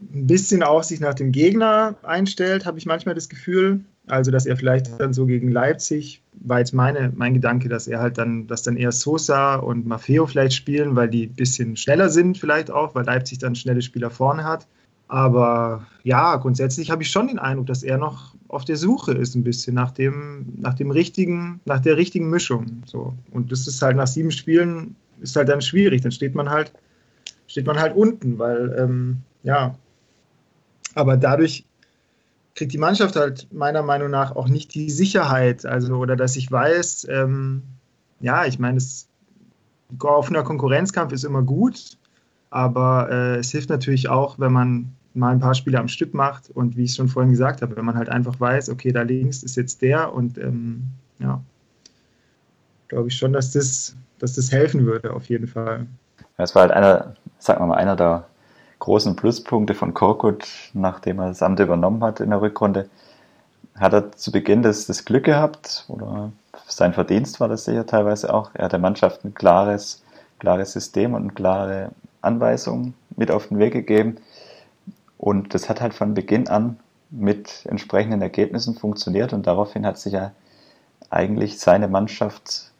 [0.00, 3.84] ein bisschen auch sich nach dem Gegner einstellt, habe ich manchmal das Gefühl.
[4.08, 8.00] Also, dass er vielleicht dann so gegen Leipzig, war jetzt meine, mein Gedanke, dass er
[8.00, 12.08] halt dann, dass dann eher Sosa und Maffeo vielleicht spielen, weil die ein bisschen schneller
[12.08, 14.66] sind, vielleicht auch, weil Leipzig dann schnelle Spieler vorne hat.
[15.08, 19.34] Aber ja, grundsätzlich habe ich schon den Eindruck, dass er noch auf der Suche ist,
[19.34, 22.82] ein bisschen nach dem, nach dem richtigen, nach der richtigen Mischung.
[22.86, 23.14] So.
[23.30, 26.02] Und das ist halt nach sieben Spielen ist halt dann schwierig.
[26.02, 26.72] Dann steht man halt,
[27.46, 29.76] steht man halt unten, weil ähm, ja.
[30.94, 31.64] Aber dadurch
[32.54, 36.50] kriegt die Mannschaft halt meiner Meinung nach auch nicht die Sicherheit, also oder dass ich
[36.50, 37.62] weiß, ähm,
[38.20, 38.80] ja, ich meine,
[40.00, 41.98] offener Konkurrenzkampf ist immer gut,
[42.50, 46.50] aber äh, es hilft natürlich auch, wenn man mal ein paar Spiele am Stück macht
[46.50, 49.42] und wie ich schon vorhin gesagt habe, wenn man halt einfach weiß, okay, da links
[49.42, 50.84] ist jetzt der und ähm,
[51.18, 51.40] ja,
[52.88, 55.86] glaube ich schon, dass das, dass das helfen würde auf jeden Fall.
[56.36, 58.26] Das war halt einer, sagen wir mal, einer der
[58.78, 62.88] großen Pluspunkte von Korkut, nachdem er das Amt übernommen hat in der Rückrunde.
[63.74, 66.32] Hat er zu Beginn das, das Glück gehabt oder
[66.66, 68.50] sein Verdienst war das sicher teilweise auch.
[68.54, 70.02] Er hat der Mannschaft ein klares,
[70.38, 71.90] klares System und eine klare
[72.26, 74.16] Anweisung mit auf den Weg gegeben.
[75.18, 76.78] Und das hat halt von Beginn an
[77.10, 80.32] mit entsprechenden Ergebnissen funktioniert und daraufhin hat sich ja
[81.08, 82.70] eigentlich seine Mannschaft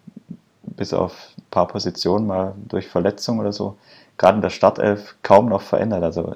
[0.63, 3.77] bis auf ein paar Positionen mal durch Verletzung oder so,
[4.19, 6.03] gerade in der Startelf kaum noch verändert.
[6.03, 6.35] Also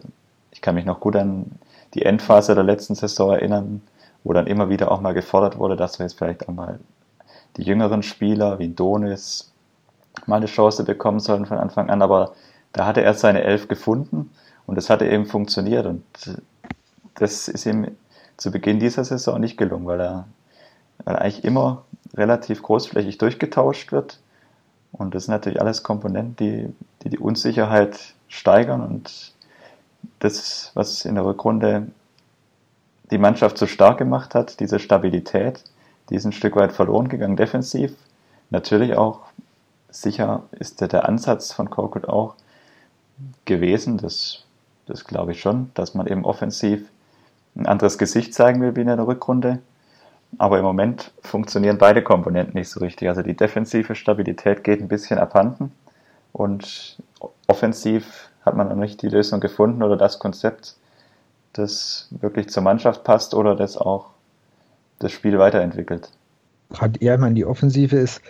[0.53, 1.47] ich kann mich noch gut an
[1.95, 3.83] die Endphase der letzten Saison erinnern,
[4.23, 6.79] wo dann immer wieder auch mal gefordert wurde, dass wir jetzt vielleicht auch mal
[7.57, 9.53] die jüngeren Spieler wie Donis
[10.27, 12.33] mal eine Chance bekommen sollen von Anfang an, aber
[12.73, 14.31] da hatte er seine Elf gefunden
[14.67, 15.87] und das hatte eben funktioniert.
[15.87, 16.05] Und
[17.15, 17.89] das ist ihm
[18.37, 20.29] zu Beginn dieser Saison nicht gelungen, weil er,
[21.05, 24.21] weil er eigentlich immer relativ großflächig durchgetauscht wird.
[24.93, 28.81] Und das sind natürlich alles Komponenten, die die, die Unsicherheit steigern.
[28.81, 29.33] Und
[30.19, 31.89] das, was in der Rückrunde
[33.11, 35.65] die Mannschaft so stark gemacht hat, diese Stabilität,
[36.09, 37.93] die ist ein Stück weit verloren gegangen defensiv.
[38.51, 39.21] Natürlich auch,
[39.91, 42.35] sicher ist der, der Ansatz von Korkut auch
[43.45, 44.45] gewesen, das,
[44.87, 46.89] das glaube ich schon, dass man eben offensiv
[47.57, 49.59] ein anderes Gesicht zeigen will wie in der Rückrunde.
[50.39, 53.09] Aber im Moment funktionieren beide Komponenten nicht so richtig.
[53.09, 55.73] Also die defensive Stabilität geht ein bisschen abhanden
[56.33, 56.99] und
[57.49, 60.77] offensiv hat man noch nicht die Lösung gefunden oder das Konzept,
[61.53, 64.11] das wirklich zur Mannschaft passt oder das auch
[65.01, 66.11] das Spiel weiterentwickelt.
[66.71, 68.23] Gerade ja, ich meine, die Offensive ist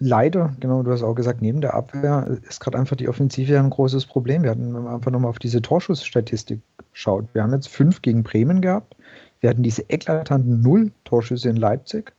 [0.00, 3.70] leider, genau, du hast auch gesagt, neben der Abwehr ist gerade einfach die Offensive ein
[3.70, 4.42] großes Problem.
[4.42, 6.60] Wir hatten, wenn man einfach nochmal auf diese Torschussstatistik
[6.92, 8.96] schaut, wir haben jetzt fünf gegen Bremen gehabt,
[9.40, 12.12] wir hatten diese eklatanten Null Torschüsse in Leipzig,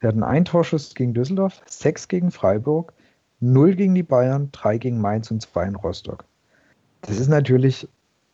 [0.00, 2.92] wir hatten ein Torschuss gegen Düsseldorf, sechs gegen Freiburg,
[3.40, 6.24] null gegen die Bayern, drei gegen Mainz und zwei in Rostock.
[7.02, 7.88] Das ist natürlich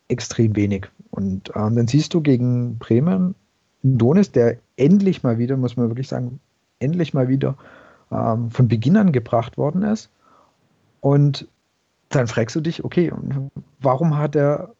[0.08, 0.86] extrem wenig.
[1.10, 3.34] Und ähm, dann siehst du gegen Bremen
[3.82, 6.40] Donis, der endlich mal wieder, muss man wirklich sagen,
[6.80, 7.56] endlich mal wieder
[8.14, 10.10] ähm, von Beginn an gebracht worden ist.
[11.00, 11.48] Und
[12.08, 13.12] dann fragst du dich, okay,
[13.80, 14.74] warum hat er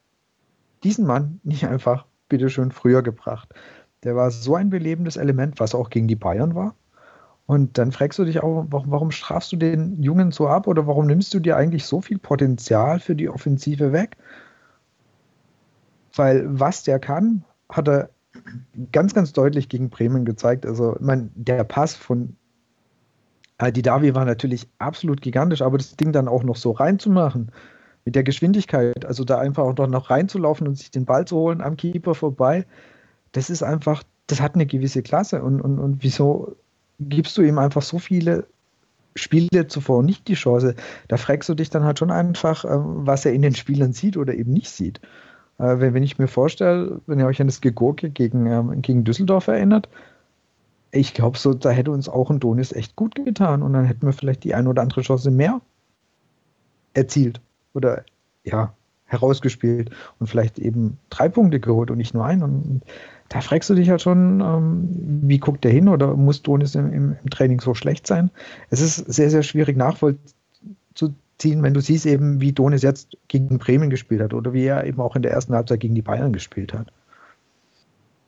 [0.83, 3.53] diesen Mann nicht einfach bitte schön früher gebracht?
[4.05, 6.75] Der war so ein belebendes Element, was auch gegen die Bayern war.
[7.47, 10.87] Und dann fragst du dich auch, warum, warum strafst du den Jungen so ab oder
[10.87, 14.17] warum nimmst du dir eigentlich so viel Potenzial für die Offensive weg?
[16.15, 18.11] Weil was der kann, hat er
[18.93, 20.65] ganz, ganz deutlich gegen Bremen gezeigt.
[20.65, 22.37] Also, ich meine, der Pass von
[23.61, 27.53] die Davi war natürlich absolut gigantisch, aber das Ding dann auch noch so reinzumachen,
[28.05, 31.61] mit der Geschwindigkeit, also da einfach auch noch reinzulaufen und sich den Ball zu holen
[31.63, 32.67] am Keeper vorbei,
[33.33, 35.43] das ist einfach, das hat eine gewisse Klasse.
[35.43, 36.57] Und, und, und wieso
[37.01, 38.47] gibst du ihm einfach so viele
[39.17, 40.75] Spiele zuvor nicht die Chance?
[41.09, 44.35] Da fragst du dich dann halt schon einfach, was er in den Spielern sieht oder
[44.35, 45.01] eben nicht sieht.
[45.59, 49.05] Äh, wenn, wenn ich mir vorstelle, wenn ihr euch an das Gegurke gegen, ähm, gegen
[49.05, 49.89] Düsseldorf erinnert,
[50.95, 54.07] ich glaube, so, da hätte uns auch ein Donis echt gut getan und dann hätten
[54.07, 55.61] wir vielleicht die ein oder andere Chance mehr
[56.95, 57.41] erzielt
[57.73, 58.05] oder
[58.45, 58.73] ja,
[59.07, 62.43] herausgespielt und vielleicht eben drei Punkte geholt und nicht nur einen.
[62.43, 62.83] Und
[63.29, 64.89] da fragst du dich halt schon, ähm,
[65.29, 68.31] wie guckt der hin oder muss Donis im, im, im, Training so schlecht sein?
[68.71, 70.23] Es ist sehr, sehr schwierig nachvollziehen,
[71.41, 75.01] wenn du siehst eben, wie Donis jetzt gegen Bremen gespielt hat oder wie er eben
[75.01, 76.93] auch in der ersten Halbzeit gegen die Bayern gespielt hat.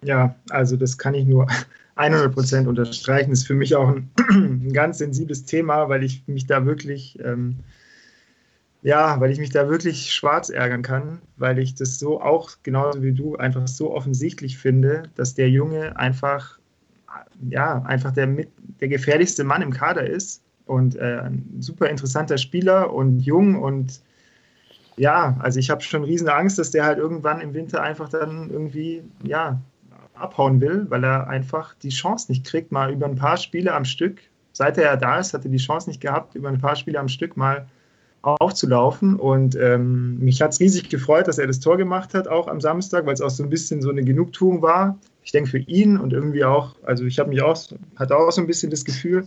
[0.02, 1.46] Ja, also das kann ich nur
[1.96, 3.30] 100 Prozent unterstreichen.
[3.30, 7.18] Das ist für mich auch ein, ein, ganz sensibles Thema, weil ich mich da wirklich,
[7.24, 7.56] ähm,
[8.82, 13.02] ja, weil ich mich da wirklich schwarz ärgern kann, weil ich das so auch, genauso
[13.02, 16.58] wie du, einfach so offensichtlich finde, dass der Junge einfach,
[17.48, 18.48] ja, einfach der, mit,
[18.80, 24.00] der gefährlichste Mann im Kader ist und äh, ein super interessanter Spieler und jung und
[24.98, 28.50] ja, also ich habe schon riesen Angst, dass der halt irgendwann im Winter einfach dann
[28.50, 29.60] irgendwie, ja,
[30.18, 33.84] abhauen will, weil er einfach die Chance nicht kriegt, mal über ein paar Spiele am
[33.84, 34.20] Stück,
[34.52, 36.98] seit er ja da ist, hat er die Chance nicht gehabt, über ein paar Spiele
[36.98, 37.66] am Stück mal
[38.22, 39.16] aufzulaufen.
[39.16, 42.60] Und ähm, mich hat es riesig gefreut, dass er das Tor gemacht hat, auch am
[42.60, 44.98] Samstag, weil es auch so ein bisschen so eine Genugtuung war.
[45.22, 47.56] Ich denke für ihn und irgendwie auch, also ich habe mich auch,
[47.96, 49.24] hatte auch so ein bisschen das Gefühl.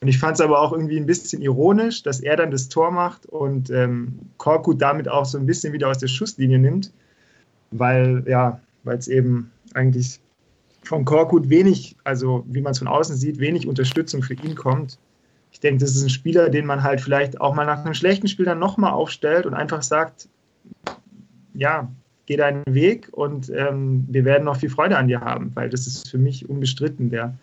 [0.00, 2.90] Und ich fand es aber auch irgendwie ein bisschen ironisch, dass er dann das Tor
[2.90, 6.92] macht und ähm, Korkut damit auch so ein bisschen wieder aus der Schusslinie nimmt,
[7.72, 10.20] weil ja, weil es eben eigentlich
[10.88, 14.98] von Korkut wenig, also wie man es von außen sieht, wenig Unterstützung für ihn kommt
[15.50, 18.28] ich denke, das ist ein Spieler, den man halt vielleicht auch mal nach einem schlechten
[18.28, 20.28] Spiel dann nochmal aufstellt und einfach sagt,
[21.54, 21.90] ja,
[22.26, 25.86] geh deinen Weg und ähm, wir werden noch viel Freude an dir haben, weil das
[25.86, 27.10] ist für mich unbestritten.
[27.10, 27.34] Der,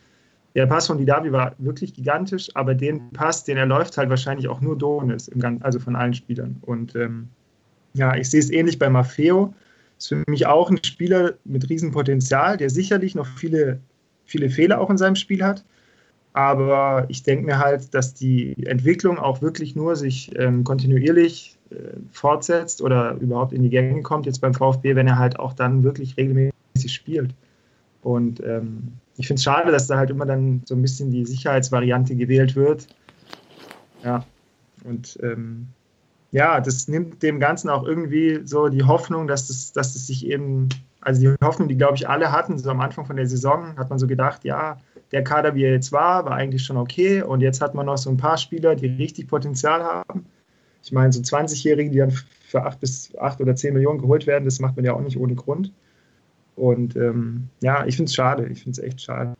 [0.53, 4.47] der Pass von Didavi war wirklich gigantisch, aber den Pass, den er läuft, halt wahrscheinlich
[4.47, 5.29] auch nur Donis,
[5.61, 6.57] also von allen Spielern.
[6.61, 7.29] Und ähm,
[7.95, 9.53] ja, ich sehe es ähnlich bei Maffeo.
[10.05, 13.79] Ist für mich auch ein Spieler mit Riesenpotenzial, der sicherlich noch viele,
[14.25, 15.65] viele Fehler auch in seinem Spiel hat.
[16.33, 21.97] Aber ich denke mir halt, dass die Entwicklung auch wirklich nur sich ähm, kontinuierlich äh,
[22.11, 25.83] fortsetzt oder überhaupt in die Gänge kommt, jetzt beim VfB, wenn er halt auch dann
[25.83, 26.53] wirklich regelmäßig
[26.93, 27.33] spielt.
[28.03, 31.25] Und ähm, ich finde es schade, dass da halt immer dann so ein bisschen die
[31.25, 32.87] Sicherheitsvariante gewählt wird.
[34.03, 34.23] Ja,
[34.83, 35.69] und ähm,
[36.35, 40.27] ja, das nimmt dem Ganzen auch irgendwie so die Hoffnung, dass es, dass es sich
[40.27, 40.67] eben,
[40.99, 43.89] also die Hoffnung, die glaube ich alle hatten, so am Anfang von der Saison, hat
[43.89, 44.75] man so gedacht, ja,
[45.13, 47.21] der Kader, wie er jetzt war, war eigentlich schon okay.
[47.21, 50.25] Und jetzt hat man noch so ein paar Spieler, die richtig Potenzial haben.
[50.83, 54.43] Ich meine, so 20-Jährige, die dann für 8 bis 8 oder 10 Millionen geholt werden,
[54.43, 55.71] das macht man ja auch nicht ohne Grund.
[56.57, 58.47] Und ähm, ja, ich finde es schade.
[58.47, 59.37] Ich finde es echt schade.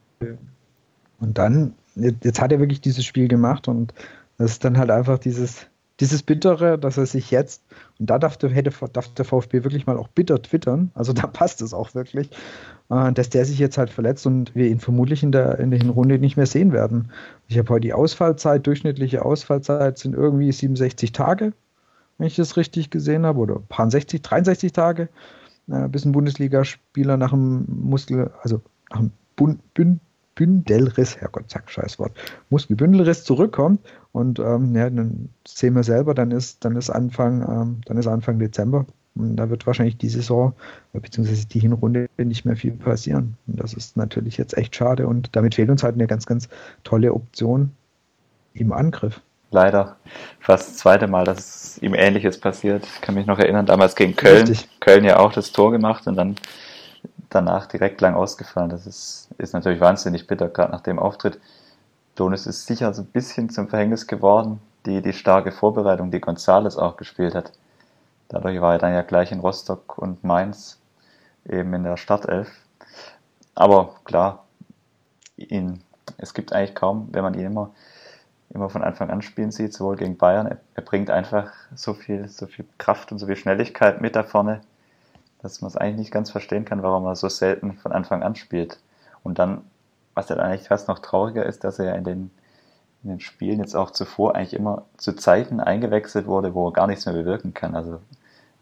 [1.19, 3.93] Und dann, jetzt hat er wirklich dieses Spiel gemacht und
[4.37, 5.67] das ist dann halt einfach dieses,
[5.99, 7.63] dieses Bittere, dass er sich jetzt,
[7.99, 11.27] und da darf der, hätte, darf der VfB wirklich mal auch bitter twittern, also da
[11.27, 12.29] passt es auch wirklich,
[12.89, 15.79] äh, dass der sich jetzt halt verletzt und wir ihn vermutlich in der, in der
[15.79, 17.11] Hinrunde nicht mehr sehen werden.
[17.47, 21.53] Ich habe heute die Ausfallzeit, durchschnittliche Ausfallzeit sind irgendwie 67 Tage,
[22.17, 25.09] wenn ich das richtig gesehen habe, oder paar 60, 63 Tage,
[25.69, 30.01] äh, bis ein Bundesligaspieler nach einem Muskel, also nach einem Bund, Bünd,
[30.35, 32.11] Bündelriss, Herrgott, zack, scheiß Wort,
[32.49, 33.79] Muskelbündelriss zurückkommt
[34.15, 38.07] und ähm, ja, dann sehen wir selber, dann ist, dann ist Anfang, ähm, dann ist
[38.07, 40.53] Anfang Dezember und da wird wahrscheinlich die Saison
[40.93, 43.35] beziehungsweise die Hinrunde nicht mehr viel passieren.
[43.45, 46.47] Und das ist natürlich jetzt echt schade und damit fehlt uns halt eine ganz, ganz
[46.85, 47.71] tolle Option
[48.53, 49.19] im Angriff.
[49.51, 49.97] Leider
[50.39, 52.85] fast das zweite Mal, dass ihm Ähnliches passiert.
[52.85, 54.47] Ich kann mich noch erinnern, damals gegen Köln.
[54.47, 54.69] Richtig.
[54.79, 56.35] Köln ja auch das Tor gemacht und dann
[57.29, 58.69] danach direkt lang ausgefallen.
[58.69, 61.37] Das ist, ist natürlich wahnsinnig bitter, gerade nach dem Auftritt.
[62.15, 66.77] Donis ist sicher so ein bisschen zum Verhängnis geworden, die, die starke Vorbereitung, die Gonzales
[66.77, 67.51] auch gespielt hat.
[68.29, 70.79] Dadurch war er dann ja gleich in Rostock und Mainz
[71.47, 72.49] eben in der Startelf.
[73.53, 74.45] Aber klar,
[75.37, 75.81] ihn,
[76.17, 77.71] es gibt eigentlich kaum, wenn man ihn immer,
[78.49, 82.27] immer von Anfang an spielen sieht, sowohl gegen Bayern, er, er bringt einfach so viel,
[82.29, 84.61] so viel Kraft und so viel Schnelligkeit mit da vorne
[85.45, 88.35] dass man es eigentlich nicht ganz verstehen kann, warum er so selten von Anfang an
[88.35, 88.79] spielt.
[89.21, 89.61] Und dann,
[90.15, 92.31] was dann eigentlich fast noch trauriger ist, dass er in den,
[93.03, 96.87] in den Spielen jetzt auch zuvor eigentlich immer zu Zeiten eingewechselt wurde, wo er gar
[96.87, 97.75] nichts mehr bewirken kann.
[97.75, 97.99] Also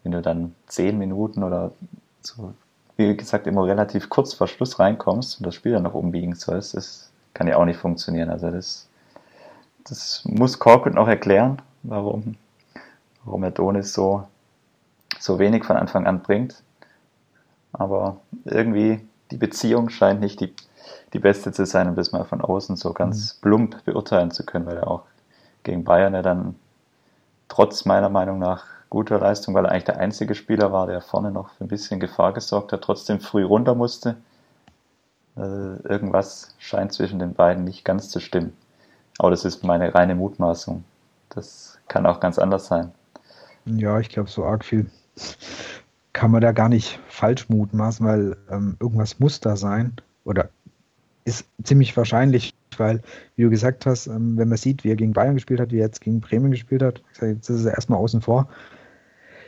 [0.02, 1.72] wenn du dann zehn Minuten oder
[2.20, 2.52] so,
[2.96, 6.74] wie gesagt, immer relativ kurz vor Schluss reinkommst und das Spiel dann noch umbiegen sollst,
[6.74, 8.30] das kann ja auch nicht funktionieren.
[8.30, 8.88] Also das,
[9.84, 12.36] das muss Korkut noch erklären, warum,
[13.24, 14.26] warum er Donis so,
[15.18, 16.62] so wenig von Anfang an bringt.
[17.72, 20.52] Aber irgendwie die Beziehung scheint nicht die,
[21.12, 23.40] die beste zu sein, um das mal von außen so ganz mhm.
[23.42, 25.02] plump beurteilen zu können, weil er auch
[25.62, 26.56] gegen Bayern ja dann
[27.48, 31.30] trotz meiner Meinung nach guter Leistung, weil er eigentlich der einzige Spieler war, der vorne
[31.30, 34.16] noch für ein bisschen Gefahr gesorgt hat, trotzdem früh runter musste.
[35.36, 38.52] Also irgendwas scheint zwischen den beiden nicht ganz zu stimmen.
[39.18, 40.84] Aber das ist meine reine Mutmaßung.
[41.30, 42.92] Das kann auch ganz anders sein.
[43.64, 44.90] Ja, ich glaube, so arg viel
[46.12, 50.48] kann man da gar nicht falsch mutmaßen, weil ähm, irgendwas muss da sein oder
[51.24, 53.00] ist ziemlich wahrscheinlich, weil,
[53.36, 55.78] wie du gesagt hast, ähm, wenn man sieht, wie er gegen Bayern gespielt hat, wie
[55.78, 58.48] er jetzt gegen Bremen gespielt hat, jetzt ist er erstmal außen vor.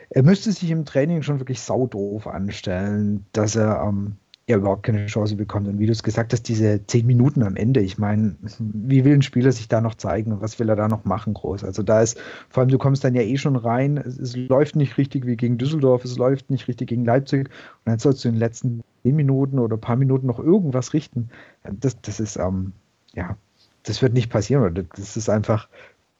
[0.09, 4.15] Er müsste sich im Training schon wirklich saudoof anstellen, dass er ähm,
[4.47, 5.67] er überhaupt keine Chance bekommt.
[5.67, 9.13] Und wie du es gesagt hast, diese zehn Minuten am Ende, ich meine, wie will
[9.13, 11.65] ein Spieler sich da noch zeigen und was will er da noch machen groß?
[11.65, 12.17] Also da ist,
[12.49, 15.35] vor allem du kommst dann ja eh schon rein, es, es läuft nicht richtig wie
[15.35, 18.83] gegen Düsseldorf, es läuft nicht richtig gegen Leipzig und dann sollst du in den letzten
[19.03, 21.29] zehn Minuten oder paar Minuten noch irgendwas richten.
[21.69, 22.71] Das, das ist, ähm,
[23.15, 23.35] ja,
[23.83, 24.87] das wird nicht passieren.
[24.95, 25.67] Das ist einfach,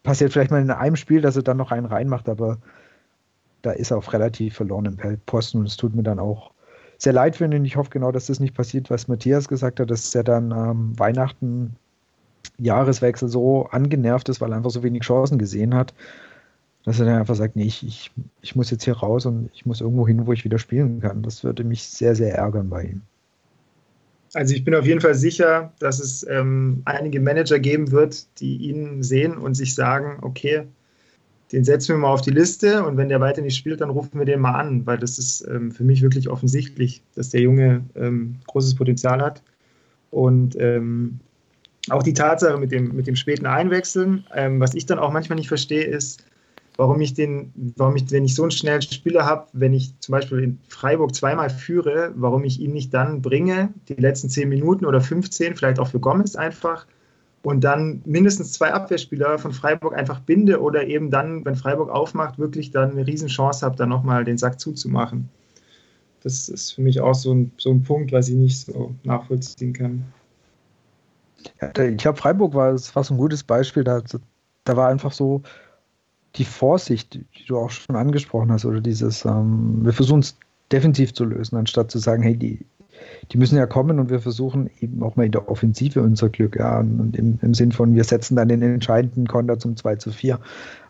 [0.04, 2.58] passiert vielleicht mal in einem Spiel, dass er dann noch einen reinmacht, aber
[3.62, 6.52] da ist er auch relativ verloren im Posten und es tut mir dann auch
[6.98, 7.58] sehr leid finde.
[7.58, 10.52] Und ich hoffe genau, dass das nicht passiert, was Matthias gesagt hat, dass er dann
[10.52, 11.76] ähm, Weihnachten,
[12.58, 15.94] Jahreswechsel so angenervt ist, weil er einfach so wenig Chancen gesehen hat.
[16.86, 19.66] dass er dann einfach sagt, nee, ich, ich, ich muss jetzt hier raus und ich
[19.66, 21.22] muss irgendwo hin, wo ich wieder spielen kann.
[21.22, 23.02] Das würde mich sehr, sehr ärgern bei ihm.
[24.34, 28.56] Also ich bin auf jeden Fall sicher, dass es ähm, einige Manager geben wird, die
[28.58, 30.64] ihn sehen und sich sagen, okay,
[31.52, 34.20] den setzen wir mal auf die Liste und wenn der weiter nicht spielt, dann rufen
[34.20, 37.86] wir den mal an, weil das ist ähm, für mich wirklich offensichtlich, dass der Junge
[37.96, 39.42] ähm, großes Potenzial hat.
[40.12, 41.20] Und ähm,
[41.90, 45.38] auch die Tatsache mit dem, mit dem späten Einwechseln, ähm, was ich dann auch manchmal
[45.38, 46.26] nicht verstehe, ist,
[46.76, 50.12] warum ich den, warum ich, wenn ich so einen schnellen Spieler habe, wenn ich zum
[50.12, 54.86] Beispiel in Freiburg zweimal führe, warum ich ihn nicht dann bringe, die letzten 10 Minuten
[54.86, 56.86] oder 15, vielleicht auch für Gomez einfach,
[57.48, 62.38] und dann mindestens zwei Abwehrspieler von Freiburg einfach binde oder eben dann, wenn Freiburg aufmacht,
[62.38, 65.30] wirklich dann eine Riesenchance habe, dann nochmal den Sack zuzumachen.
[66.24, 69.72] Das ist für mich auch so ein, so ein Punkt, was ich nicht so nachvollziehen
[69.72, 70.04] kann.
[71.62, 73.86] Ja, ich glaube, Freiburg war, das war so ein gutes Beispiel.
[73.86, 74.02] Da,
[74.66, 75.42] da war einfach so
[76.36, 80.38] die Vorsicht, die du auch schon angesprochen hast, oder dieses, ähm, wir versuchen es
[80.74, 82.66] defensiv zu lösen, anstatt zu sagen, hey, die,
[83.32, 86.58] die müssen ja kommen und wir versuchen eben auch mal in der Offensive unser Glück,
[86.58, 90.12] ja, und im, im Sinn von, wir setzen dann den entscheidenden Konter zum 2 zu
[90.12, 90.40] 4.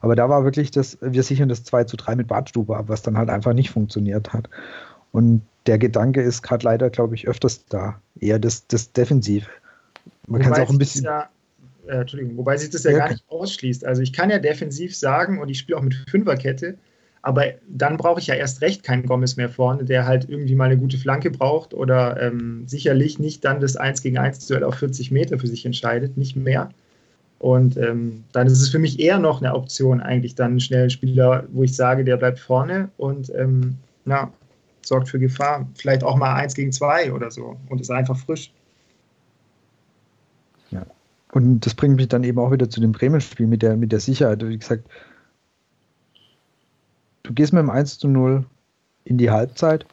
[0.02, 3.02] Aber da war wirklich das, wir sichern das 2 zu 3 mit Badstube ab, was
[3.02, 4.50] dann halt einfach nicht funktioniert hat.
[5.12, 9.48] Und der Gedanke ist gerade leider, glaube ich, öfters da, eher das, das Defensive.
[10.28, 11.06] Man kann es auch ein bisschen.
[11.06, 11.30] Ja,
[11.88, 13.86] äh, Entschuldigung, wobei sich das ja, ja gar nicht ausschließt.
[13.86, 16.78] Also ich kann ja defensiv sagen und ich spiele auch mit Fünferkette,
[17.22, 20.66] aber dann brauche ich ja erst recht keinen Gomez mehr vorne, der halt irgendwie mal
[20.66, 24.76] eine gute Flanke braucht oder ähm, sicherlich nicht dann das 1 gegen 1 Duell auf
[24.76, 26.70] 40 Meter für sich entscheidet, nicht mehr.
[27.40, 30.90] Und ähm, dann ist es für mich eher noch eine Option, eigentlich dann einen schnellen
[30.90, 34.32] Spieler, wo ich sage, der bleibt vorne und ähm, na,
[34.82, 35.68] sorgt für Gefahr.
[35.76, 38.52] Vielleicht auch mal 1 gegen 2 oder so und ist einfach frisch.
[40.72, 40.86] Ja.
[41.34, 44.00] Und das bringt mich dann eben auch wieder zu dem Bremen-Spiel mit der, mit der
[44.00, 44.48] Sicherheit.
[44.48, 44.88] Wie gesagt,
[47.28, 48.46] du gehst mit dem 1 zu 0
[49.04, 49.86] in die Halbzeit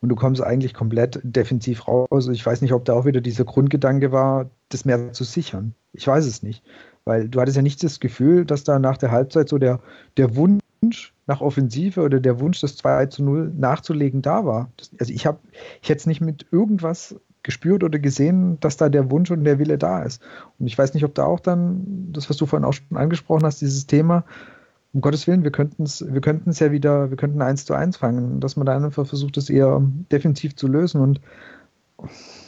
[0.00, 2.28] und du kommst eigentlich komplett defensiv raus.
[2.28, 5.74] Ich weiß nicht, ob da auch wieder dieser Grundgedanke war, das mehr zu sichern.
[5.92, 6.62] Ich weiß es nicht.
[7.04, 9.80] Weil du hattest ja nicht das Gefühl, dass da nach der Halbzeit so der,
[10.16, 10.60] der Wunsch
[11.26, 14.70] nach Offensive oder der Wunsch, das 2 zu 0 nachzulegen, da war.
[14.76, 15.38] Das, also ich habe,
[15.82, 19.78] ich hätte nicht mit irgendwas gespürt oder gesehen, dass da der Wunsch und der Wille
[19.78, 20.20] da ist.
[20.58, 23.44] Und ich weiß nicht, ob da auch dann, das, was du vorhin auch schon angesprochen
[23.44, 24.24] hast, dieses Thema,
[24.96, 27.98] um Gottes Willen, wir könnten es wir könnten's ja wieder, wir könnten eins zu eins
[27.98, 31.20] fangen, dass man da einfach versucht, das eher defensiv zu lösen und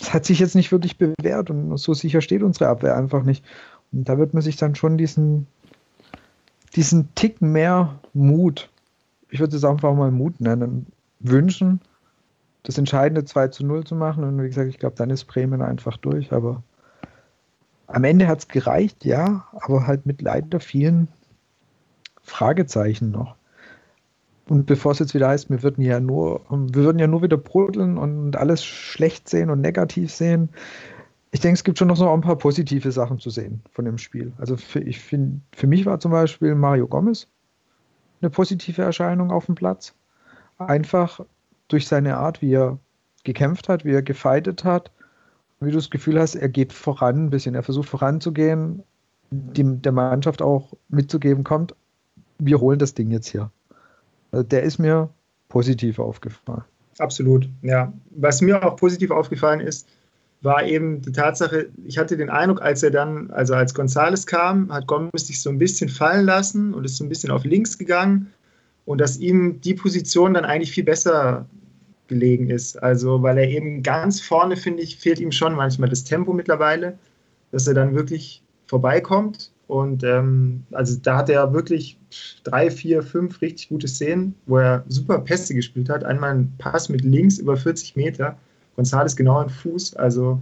[0.00, 3.44] es hat sich jetzt nicht wirklich bewährt und so sicher steht unsere Abwehr einfach nicht.
[3.92, 5.46] Und da wird man sich dann schon diesen,
[6.74, 8.70] diesen Tick mehr Mut,
[9.28, 10.86] ich würde es einfach mal Mut nennen,
[11.20, 11.82] wünschen,
[12.62, 14.24] das entscheidende 2 zu 0 zu machen.
[14.24, 16.32] Und wie gesagt, ich glaube, dann ist Bremen einfach durch.
[16.32, 16.62] Aber
[17.88, 21.08] am Ende hat es gereicht, ja, aber halt mit leider vielen
[22.28, 23.36] Fragezeichen noch.
[24.48, 27.36] Und bevor es jetzt wieder heißt, wir würden ja nur, wir würden ja nur wieder
[27.36, 30.48] brodeln und alles schlecht sehen und negativ sehen.
[31.30, 33.98] Ich denke, es gibt schon noch so ein paar positive Sachen zu sehen von dem
[33.98, 34.32] Spiel.
[34.38, 37.26] Also für, ich finde, für mich war zum Beispiel Mario Gomez
[38.22, 39.94] eine positive Erscheinung auf dem Platz.
[40.56, 41.20] Einfach
[41.68, 42.78] durch seine Art, wie er
[43.24, 44.90] gekämpft hat, wie er gefeitet hat,
[45.60, 48.82] wie du das Gefühl hast, er geht voran ein bisschen, er versucht voranzugehen,
[49.30, 51.74] die, der Mannschaft auch mitzugeben, kommt,
[52.38, 53.50] wir holen das Ding jetzt hier.
[54.30, 55.10] Also der ist mir
[55.48, 56.64] positiv aufgefallen.
[56.98, 57.92] Absolut, ja.
[58.10, 59.88] Was mir auch positiv aufgefallen ist,
[60.40, 64.72] war eben die Tatsache, ich hatte den Eindruck, als er dann, also als Gonzales kam,
[64.72, 67.78] hat Gomez sich so ein bisschen fallen lassen und ist so ein bisschen auf links
[67.78, 68.32] gegangen
[68.84, 71.46] und dass ihm die Position dann eigentlich viel besser
[72.06, 72.80] gelegen ist.
[72.80, 76.98] Also, weil er eben ganz vorne, finde ich, fehlt ihm schon manchmal das Tempo mittlerweile,
[77.50, 81.98] dass er dann wirklich vorbeikommt und ähm, also da hat er wirklich
[82.42, 86.04] drei, vier, fünf richtig gute Szenen, wo er super Pässe gespielt hat.
[86.04, 88.38] Einmal ein Pass mit links über 40 Meter.
[88.78, 89.94] González genau an Fuß.
[89.96, 90.40] Also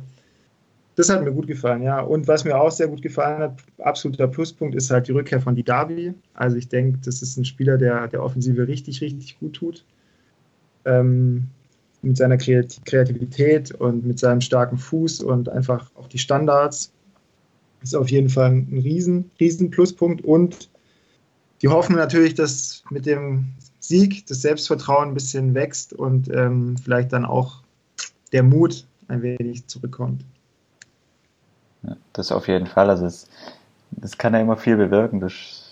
[0.95, 2.01] das hat mir gut gefallen, ja.
[2.01, 5.57] Und was mir auch sehr gut gefallen hat, absoluter Pluspunkt, ist halt die Rückkehr von
[5.57, 6.15] Didavi.
[6.35, 9.85] Also ich denke, das ist ein Spieler, der der Offensive richtig, richtig gut tut.
[10.85, 11.49] Ähm,
[12.01, 16.93] mit seiner Kreativität und mit seinem starken Fuß und einfach auch die Standards
[17.87, 20.69] ist auf jeden Fall ein riesen, riesen Pluspunkt und
[21.63, 23.47] die hoffen natürlich, dass mit dem
[23.81, 27.63] Sieg das Selbstvertrauen ein bisschen wächst und ähm, vielleicht dann auch
[28.33, 30.25] der Mut ein wenig zurückkommt.
[32.13, 32.91] Das auf jeden Fall.
[32.91, 33.29] Also es,
[33.93, 35.63] das kann ja immer viel bewirken durch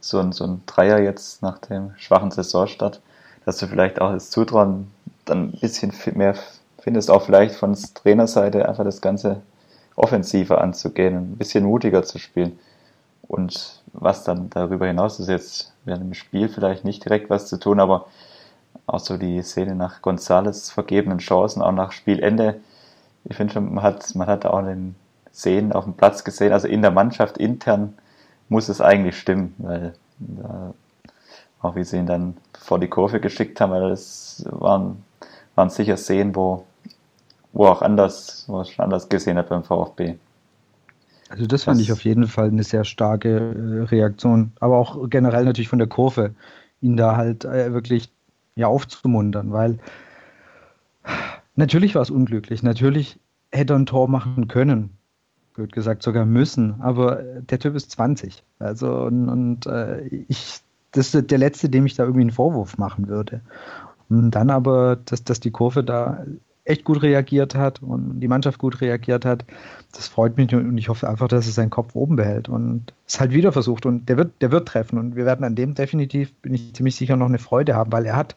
[0.00, 3.00] so ein, so ein Dreier jetzt nach dem schwachen Saisonstart,
[3.44, 4.88] dass du vielleicht auch das Zutrauen
[5.24, 6.34] dann ein bisschen mehr
[6.80, 9.42] findest, auch vielleicht von Trainerseite einfach das Ganze
[10.00, 12.58] offensiver anzugehen, ein bisschen mutiger zu spielen.
[13.22, 17.58] Und was dann darüber hinaus ist jetzt während dem Spiel vielleicht nicht direkt was zu
[17.58, 18.06] tun, aber
[18.86, 22.60] auch so die Szene nach Gonzales vergebenen Chancen, auch nach Spielende.
[23.24, 24.96] Ich finde schon, man hat, man hat auch den
[25.32, 27.94] Szenen auf dem Platz gesehen, also in der Mannschaft intern
[28.48, 30.74] muss es eigentlich stimmen, weil da,
[31.60, 35.04] auch wie sie ihn dann vor die Kurve geschickt haben, weil das waren,
[35.54, 36.64] waren sicher Szenen, wo,
[37.52, 40.16] wo auch anders, wo es schon anders gesehen hat beim VfB.
[41.30, 45.44] Also das fand ich auf jeden Fall eine sehr starke äh, Reaktion, aber auch generell
[45.44, 46.34] natürlich von der Kurve,
[46.80, 48.10] ihn da halt äh, wirklich
[48.56, 49.78] ja aufzumuntern, weil
[51.54, 53.20] natürlich war es unglücklich, natürlich
[53.52, 54.96] hätte er ein Tor machen können,
[55.54, 61.14] gut gesagt sogar müssen, aber der Typ ist 20, also und, und äh, ich, das
[61.14, 63.40] ist der letzte, dem ich da irgendwie einen Vorwurf machen würde.
[64.08, 66.24] Und dann aber, dass, dass die Kurve da
[66.70, 69.44] echt gut reagiert hat und die Mannschaft gut reagiert hat.
[69.92, 73.20] Das freut mich und ich hoffe einfach, dass er seinen Kopf oben behält und es
[73.20, 76.32] halt wieder versucht und der wird, der wird treffen und wir werden an dem definitiv,
[76.36, 78.36] bin ich ziemlich sicher, noch eine Freude haben, weil er hat,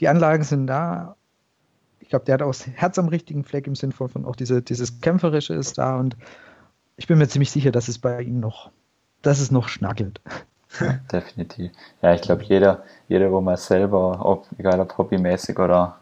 [0.00, 1.16] die Anlagen sind da.
[2.00, 4.62] Ich glaube, der hat auch das Herz am richtigen Fleck im Sinn von, auch diese,
[4.62, 6.16] dieses Kämpferische ist da und
[6.96, 8.70] ich bin mir ziemlich sicher, dass es bei ihm noch,
[9.22, 10.20] dass es noch schnackelt.
[11.12, 11.72] definitiv.
[12.02, 15.98] Ja, ich glaube, jeder, jeder, wo man selber, ob, egal ob hobbymäßig oder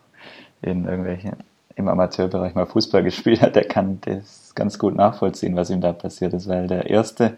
[0.63, 1.37] in irgendwelchen
[1.77, 5.93] im Amateurbereich mal Fußball gespielt hat, der kann das ganz gut nachvollziehen, was ihm da
[5.93, 7.37] passiert ist, weil der erste,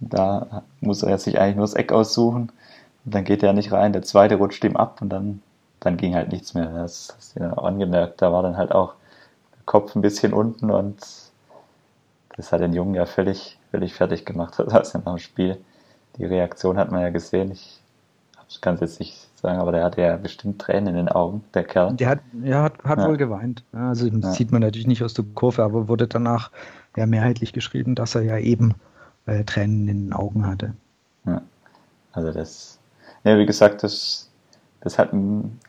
[0.00, 2.52] da muss er sich eigentlich nur das Eck aussuchen
[3.04, 5.42] und dann geht er nicht rein, der zweite rutscht ihm ab und dann,
[5.80, 6.66] dann ging halt nichts mehr.
[6.66, 8.94] Das hast du ja auch angemerkt, da war dann halt auch
[9.52, 10.96] der Kopf ein bisschen unten und
[12.36, 15.56] das hat den Jungen ja völlig, völlig fertig gemacht, das nach dem Spiel.
[16.18, 17.52] Die Reaktion hat man ja gesehen.
[17.52, 17.80] Ich
[18.60, 21.64] kann es jetzt nicht sagen, aber der hatte ja bestimmt Tränen in den Augen, der
[21.64, 21.94] Kerl.
[21.94, 23.08] Der hat, ja, hat, hat ja.
[23.08, 23.62] wohl geweint.
[23.72, 24.32] Also ja.
[24.32, 26.50] sieht man natürlich nicht aus der Kurve, aber wurde danach
[26.96, 28.74] ja mehrheitlich geschrieben, dass er ja eben
[29.26, 30.74] äh, Tränen in den Augen hatte.
[31.24, 31.42] Ja.
[32.12, 32.80] Also das,
[33.22, 34.28] ja, wie gesagt, das,
[34.80, 35.12] das hat,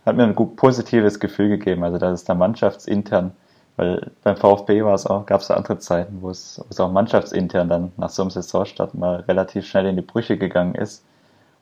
[0.05, 3.31] hat mir ein gut positives Gefühl gegeben, also dass es da mannschaftsintern,
[3.75, 6.91] weil beim VfB war es auch, gab es andere Zeiten, wo es, wo es auch
[6.91, 11.03] mannschaftsintern dann nach so einem Saisonstart mal relativ schnell in die Brüche gegangen ist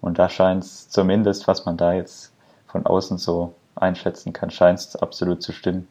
[0.05, 2.31] und da scheint es zumindest, was man da jetzt
[2.67, 5.87] von außen so einschätzen kann, scheint es absolut zu stimmen.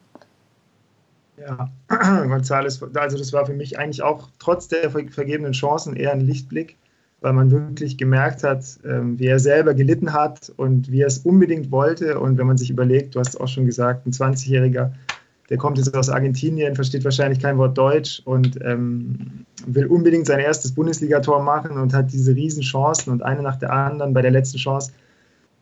[1.36, 6.20] Ja, González, also das war für mich eigentlich auch trotz der vergebenen Chancen eher ein
[6.20, 6.76] Lichtblick,
[7.22, 11.18] weil man wirklich gemerkt hat, ähm, wie er selber gelitten hat und wie er es
[11.18, 12.20] unbedingt wollte.
[12.20, 14.92] Und wenn man sich überlegt, du hast auch schon gesagt, ein 20-Jähriger,
[15.50, 20.40] der kommt jetzt aus Argentinien, versteht wahrscheinlich kein Wort Deutsch und ähm, will unbedingt sein
[20.40, 24.58] erstes Bundesligator machen und hat diese Riesenchancen und eine nach der anderen bei der letzten
[24.58, 24.92] Chance,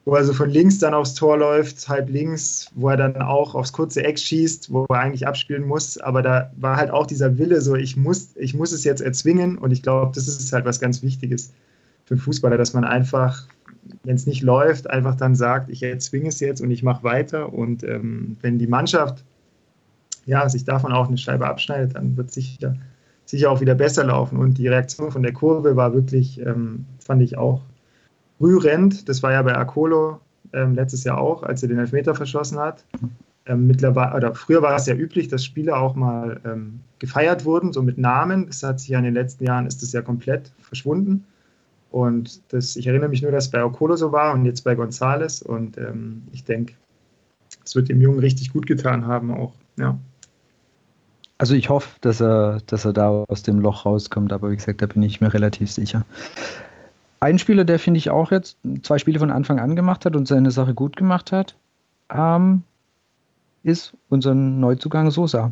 [0.04, 3.54] wo er so von links dann aufs Tor läuft, halb links, wo er dann auch
[3.54, 7.38] aufs kurze Eck schießt, wo er eigentlich abspielen muss, aber da war halt auch dieser
[7.38, 10.64] Wille so, ich muss, ich muss es jetzt erzwingen und ich glaube, das ist halt
[10.64, 11.52] was ganz Wichtiges
[12.04, 13.46] für einen Fußballer, dass man einfach
[14.04, 17.52] wenn es nicht läuft, einfach dann sagt, ich erzwinge es jetzt und ich mache weiter.
[17.52, 19.24] Und ähm, wenn die Mannschaft
[20.24, 22.76] ja, sich davon auch eine Scheibe abschneidet, dann wird es sicher,
[23.24, 24.38] sicher auch wieder besser laufen.
[24.38, 27.62] Und die Reaktion von der Kurve war wirklich, ähm, fand ich auch
[28.40, 29.08] rührend.
[29.08, 30.20] Das war ja bei Akolo
[30.52, 32.84] ähm, letztes Jahr auch, als er den Elfmeter verschossen hat.
[33.46, 37.72] Ähm, mittlerweile, oder früher war es ja üblich, dass Spieler auch mal ähm, gefeiert wurden,
[37.72, 38.46] so mit Namen.
[38.46, 41.24] Das hat sich ja in den letzten Jahren ist das ja komplett verschwunden.
[41.90, 44.74] Und das, ich erinnere mich nur, dass es bei Okolo so war und jetzt bei
[44.74, 45.42] Gonzales.
[45.42, 46.74] Und ähm, ich denke,
[47.64, 49.54] es wird dem Jungen richtig gut getan haben auch.
[49.76, 49.98] Ja.
[51.42, 54.80] Also ich hoffe, dass er, dass er da aus dem Loch rauskommt, aber wie gesagt,
[54.80, 56.06] da bin ich mir relativ sicher.
[57.18, 60.28] Ein Spieler, der finde ich auch jetzt zwei Spiele von Anfang an gemacht hat und
[60.28, 61.56] seine Sache gut gemacht hat,
[62.14, 62.62] ähm,
[63.64, 65.50] ist unser Neuzugang Sosa.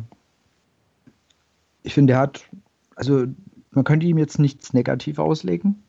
[1.83, 2.45] Ich finde, er hat,
[2.95, 3.25] also
[3.71, 5.83] man könnte ihm jetzt nichts negativ auslegen.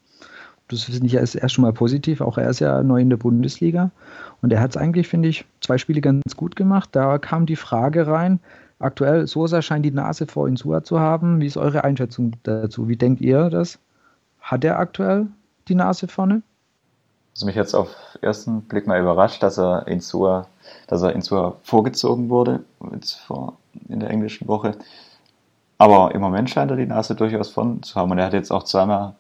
[0.67, 2.21] Das finde ich erst, erst schon mal positiv.
[2.23, 3.93] Auch er ist ja neu in der Bundesliga.
[4.41, 6.89] Und er hat es eigentlich, finde ich, zwei Spiele ganz gut gemacht.
[6.91, 8.41] Da kam die Frage rein,
[8.83, 11.41] Aktuell, Sosa scheint die Nase vor Insua zu haben.
[11.41, 12.89] Wie ist eure Einschätzung dazu?
[12.89, 13.79] Wie denkt ihr das?
[14.41, 15.29] Hat er aktuell
[15.69, 16.43] die Nase vorne?
[17.35, 20.49] Was mich jetzt auf ersten Blick mal überrascht, dass er Insua,
[20.89, 23.57] dass er Insua vorgezogen wurde, jetzt vor,
[23.89, 24.73] in der englischen Woche.
[25.79, 28.11] Aber im Moment scheint er die Nase durchaus vorne zu haben.
[28.11, 29.15] Und er hat jetzt auch zweimal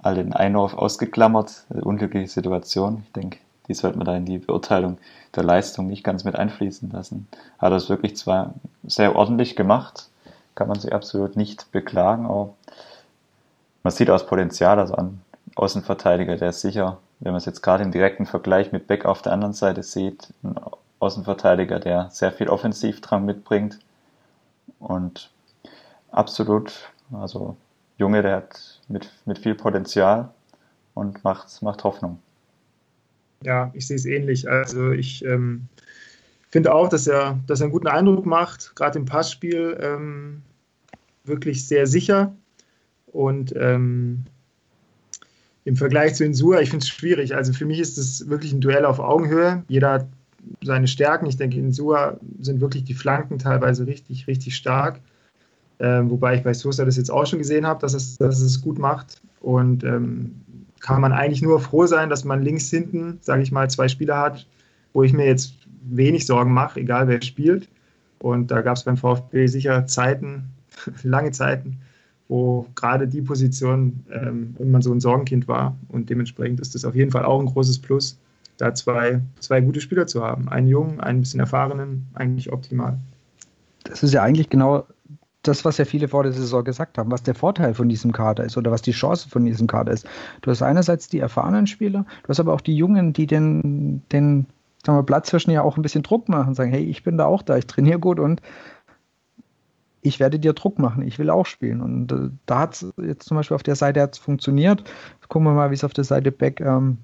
[0.00, 1.64] all den Einwurf ausgeklammert.
[1.70, 3.02] Unglückliche Situation.
[3.04, 3.38] Ich denke,
[3.70, 4.98] die sollte man da in die Beurteilung
[5.36, 7.28] der Leistung nicht ganz mit einfließen lassen.
[7.60, 10.08] Hat er es wirklich zwar sehr ordentlich gemacht,
[10.56, 12.52] kann man sich absolut nicht beklagen, aber
[13.84, 15.20] man sieht aus Potenzial, also an
[15.54, 19.22] Außenverteidiger, der ist sicher, wenn man es jetzt gerade im direkten Vergleich mit Beck auf
[19.22, 20.56] der anderen Seite sieht, ein
[20.98, 23.78] Außenverteidiger, der sehr viel Offensivdrang mitbringt
[24.80, 25.30] und
[26.10, 26.72] absolut,
[27.12, 27.56] also
[27.98, 30.30] Junge, der hat mit, mit viel Potenzial
[30.94, 32.18] und macht, macht Hoffnung.
[33.42, 34.48] Ja, ich sehe es ähnlich.
[34.48, 35.68] Also ich ähm,
[36.50, 40.42] finde auch, dass er, dass er einen guten Eindruck macht, gerade im Passspiel ähm,
[41.24, 42.34] wirklich sehr sicher.
[43.06, 44.24] Und ähm,
[45.64, 47.34] im Vergleich zu Insua, ich finde es schwierig.
[47.34, 49.64] Also für mich ist es wirklich ein Duell auf Augenhöhe.
[49.68, 50.06] Jeder hat
[50.62, 51.26] seine Stärken.
[51.26, 55.00] Ich denke, in Sua sind wirklich die Flanken teilweise richtig, richtig stark.
[55.78, 58.60] Ähm, wobei ich bei Sosa das jetzt auch schon gesehen habe, dass es, dass es
[58.60, 59.20] gut macht.
[59.40, 60.34] Und ähm,
[60.80, 64.18] kann man eigentlich nur froh sein, dass man links hinten, sage ich mal, zwei Spieler
[64.18, 64.46] hat,
[64.92, 67.68] wo ich mir jetzt wenig Sorgen mache, egal wer spielt.
[68.18, 70.50] Und da gab es beim VfB sicher Zeiten,
[71.02, 71.78] lange Zeiten,
[72.28, 75.76] wo gerade die Position ähm, immer so ein Sorgenkind war.
[75.88, 78.18] Und dementsprechend ist das auf jeden Fall auch ein großes Plus,
[78.56, 80.48] da zwei, zwei gute Spieler zu haben.
[80.48, 82.98] Einen jungen, einen bisschen erfahrenen, eigentlich optimal.
[83.84, 84.86] Das ist ja eigentlich genau
[85.42, 88.44] das, was ja viele vor der Saison gesagt haben, was der Vorteil von diesem Kader
[88.44, 90.06] ist oder was die Chance von diesem Kader ist.
[90.42, 94.46] Du hast einerseits die erfahrenen Spieler, du hast aber auch die Jungen, die den, den
[94.84, 97.26] sagen wir, Platz zwischen ja auch ein bisschen Druck machen, sagen, hey, ich bin da
[97.26, 98.42] auch da, ich trainiere gut und
[100.02, 101.80] ich werde dir Druck machen, ich will auch spielen.
[101.80, 104.84] Und äh, da hat es jetzt zum Beispiel auf der Seite hat's funktioniert.
[105.28, 106.98] Gucken wir mal, wie es auf der Seite Back ähm,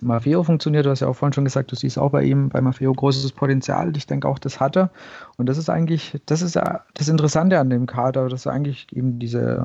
[0.00, 0.86] Maffeo funktioniert.
[0.86, 3.32] Du hast ja auch vorhin schon gesagt, du siehst auch bei ihm, bei Maffeo großes
[3.32, 3.94] Potenzial.
[3.96, 4.90] Ich denke auch, das hat er.
[5.36, 8.86] Und das ist eigentlich, das ist ja das Interessante an dem Kader, dass du eigentlich
[8.92, 9.64] eben diese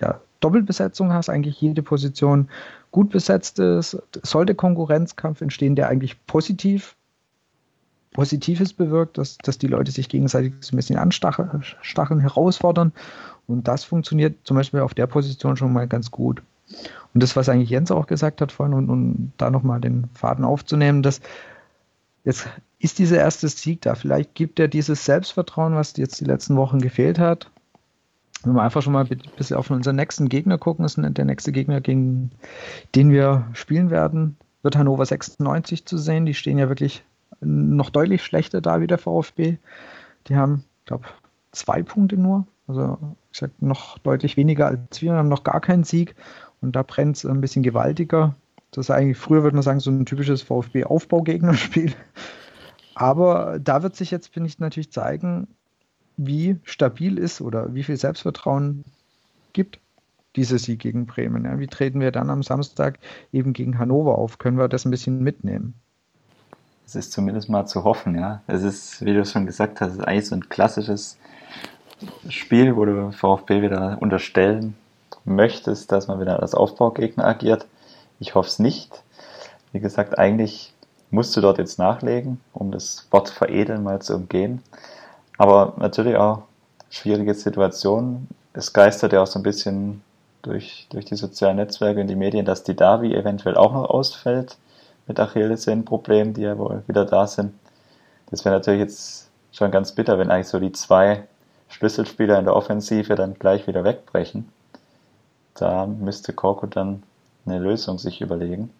[0.00, 2.48] ja, Doppelbesetzung hast, eigentlich jede Position
[2.90, 3.98] gut besetzt ist.
[4.22, 6.96] Sollte Konkurrenzkampf entstehen, der eigentlich positiv
[8.16, 11.62] Positives bewirkt, dass, dass die Leute sich gegenseitig ein bisschen anstacheln,
[12.20, 12.92] herausfordern.
[13.46, 16.42] Und das funktioniert zum Beispiel auf der Position schon mal ganz gut.
[17.14, 20.44] Und das, was eigentlich Jens auch gesagt hat vorhin, und, und da nochmal den Faden
[20.44, 21.20] aufzunehmen, dass
[22.24, 22.48] jetzt
[22.78, 23.94] ist dieser erste Sieg da.
[23.94, 27.50] Vielleicht gibt er dieses Selbstvertrauen, was jetzt die letzten Wochen gefehlt hat.
[28.44, 31.52] Wenn wir einfach schon mal ein bisschen auf unseren nächsten Gegner gucken, ist der nächste
[31.52, 32.30] Gegner, gegen
[32.94, 36.26] den wir spielen werden, wird Hannover 96 zu sehen.
[36.26, 37.02] Die stehen ja wirklich
[37.40, 39.56] noch deutlich schlechter da wie der VfB.
[40.28, 41.06] Die haben, ich glaube,
[41.52, 42.46] zwei Punkte nur.
[42.68, 42.98] Also
[43.32, 46.14] ich sag noch deutlich weniger als wir, haben noch gar keinen Sieg.
[46.60, 48.34] Und da brennt es ein bisschen gewaltiger.
[48.70, 51.94] Das ist eigentlich, früher würde man sagen, so ein typisches VfB-Aufbaugegnerspiel.
[52.94, 55.48] Aber da wird sich jetzt, finde ich, natürlich zeigen,
[56.16, 58.84] wie stabil ist oder wie viel Selbstvertrauen
[59.52, 59.78] gibt
[60.34, 61.44] dieser Sieg gegen Bremen.
[61.44, 62.98] Ja, wie treten wir dann am Samstag
[63.32, 64.38] eben gegen Hannover auf?
[64.38, 65.74] Können wir das ein bisschen mitnehmen?
[66.86, 68.42] Es ist zumindest mal zu hoffen, ja.
[68.46, 71.18] Es ist, wie du schon gesagt hast, eigentlich so ein klassisches
[72.28, 74.74] Spiel, wo du VfB wieder unterstellen
[75.26, 77.66] möchtest, dass man wieder als Aufbaugegner agiert.
[78.18, 79.02] Ich hoffe es nicht.
[79.72, 80.72] Wie gesagt, eigentlich
[81.10, 84.62] musst du dort jetzt nachlegen, um das Wort veredeln mal zu umgehen.
[85.38, 86.42] Aber natürlich auch
[86.88, 88.28] schwierige Situation.
[88.52, 90.02] Es geistert ja auch so ein bisschen
[90.42, 94.56] durch, durch die sozialen Netzwerke und die Medien, dass die Davi eventuell auch noch ausfällt
[95.06, 97.52] mit Achillessehnenproblemen, die ja wohl wieder da sind.
[98.30, 101.24] Das wäre natürlich jetzt schon ganz bitter, wenn eigentlich so die zwei
[101.68, 104.48] Schlüsselspieler in der Offensive dann gleich wieder wegbrechen
[105.58, 107.02] da müsste Korko dann
[107.44, 108.70] eine Lösung sich überlegen.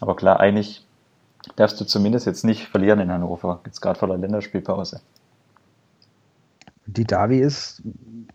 [0.00, 0.84] Aber klar, eigentlich
[1.56, 5.00] darfst du zumindest jetzt nicht verlieren in Hannover, jetzt gerade vor der Länderspielpause.
[6.86, 7.82] Die Davi ist,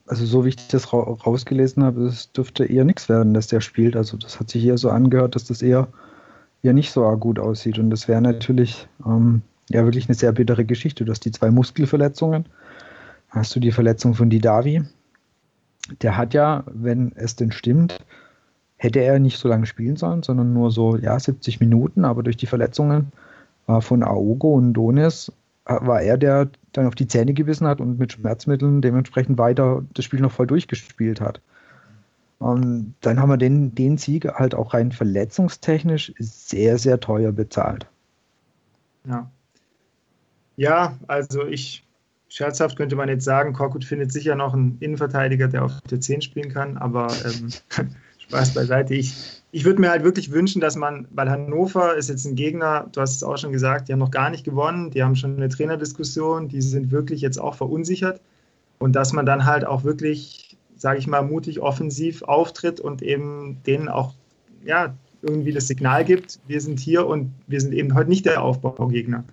[0.08, 3.96] also so wie ich das rausgelesen habe, es dürfte eher nichts werden, dass der spielt.
[3.96, 5.90] Also das hat sich eher so angehört, dass das eher,
[6.64, 7.78] eher nicht so gut aussieht.
[7.78, 11.04] Und das wäre natürlich ähm, ja wirklich eine sehr bittere Geschichte.
[11.04, 12.46] Du hast die zwei Muskelverletzungen,
[13.30, 14.84] hast du die Verletzung von Didavi,
[16.02, 18.04] der hat ja, wenn es denn stimmt,
[18.78, 22.38] hätte er nicht so lange spielen sollen, sondern nur so, ja, 70 Minuten, aber durch
[22.38, 23.12] die Verletzungen
[23.68, 25.32] äh, von Aogo und Donis
[25.66, 29.84] äh, war er, der dann auf die Zähne gebissen hat und mit Schmerzmitteln dementsprechend weiter
[29.94, 31.42] das Spiel noch voll durchgespielt hat.
[32.40, 37.88] Und dann haben wir den, den Sieg halt auch rein verletzungstechnisch sehr, sehr teuer bezahlt.
[39.06, 39.30] Ja.
[40.56, 41.87] Ja, also ich
[42.30, 46.22] scherzhaft könnte man jetzt sagen, Korkut findet sicher noch einen Innenverteidiger, der auf der 10
[46.22, 47.50] spielen kann, aber ähm,
[48.18, 48.94] Spaß beiseite.
[48.94, 52.88] Ich, ich würde mir halt wirklich wünschen, dass man, weil Hannover ist jetzt ein Gegner,
[52.92, 55.38] du hast es auch schon gesagt, die haben noch gar nicht gewonnen, die haben schon
[55.38, 58.20] eine Trainerdiskussion, die sind wirklich jetzt auch verunsichert
[58.80, 63.62] und dass man dann halt auch wirklich, sage ich mal, mutig offensiv auftritt und eben
[63.66, 64.14] denen auch,
[64.66, 68.44] ja, irgendwie das Signal gibt, wir sind hier und wir sind eben heute nicht der
[68.44, 69.24] Aufbaugegner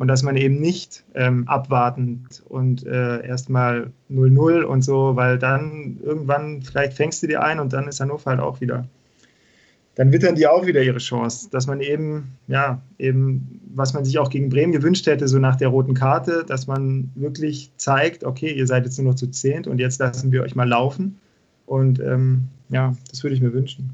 [0.00, 5.98] und dass man eben nicht ähm, abwartend und äh, erstmal 0-0 und so, weil dann
[6.02, 8.86] irgendwann vielleicht fängst du die ein und dann ist Hannover halt auch wieder.
[9.96, 14.18] Dann wittern die auch wieder ihre Chance, dass man eben, ja, eben, was man sich
[14.18, 18.54] auch gegen Bremen gewünscht hätte, so nach der roten Karte, dass man wirklich zeigt, okay,
[18.54, 21.20] ihr seid jetzt nur noch zu zehnt und jetzt lassen wir euch mal laufen
[21.66, 23.90] Und ähm, ja, das würde ich mir wünschen.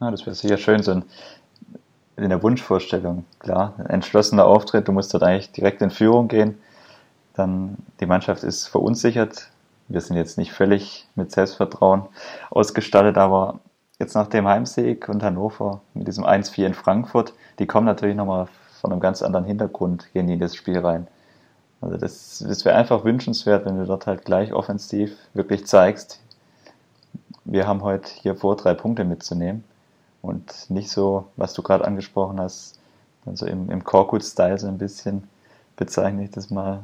[0.00, 1.04] Ja, das wäre sicher schön, so ein,
[2.16, 3.24] in der Wunschvorstellung.
[3.38, 6.58] Klar, ein entschlossener Auftritt, du musst dort eigentlich direkt in Führung gehen.
[7.34, 9.50] Dann die Mannschaft ist verunsichert.
[9.88, 12.02] Wir sind jetzt nicht völlig mit Selbstvertrauen
[12.50, 13.60] ausgestattet, aber
[13.98, 18.48] jetzt nach dem Heimsieg und Hannover mit diesem 1-4 in Frankfurt, die kommen natürlich nochmal
[18.80, 21.08] von einem ganz anderen Hintergrund, gehen die in das Spiel rein.
[21.80, 26.20] Also das, das wäre einfach wünschenswert, wenn du dort halt gleich offensiv wirklich zeigst,
[27.46, 29.64] wir haben heute hier vor, drei Punkte mitzunehmen
[30.24, 32.78] und nicht so, was du gerade angesprochen hast,
[33.26, 35.28] also im, im Korkut-Style so ein bisschen
[35.76, 36.82] bezeichne ich das mal.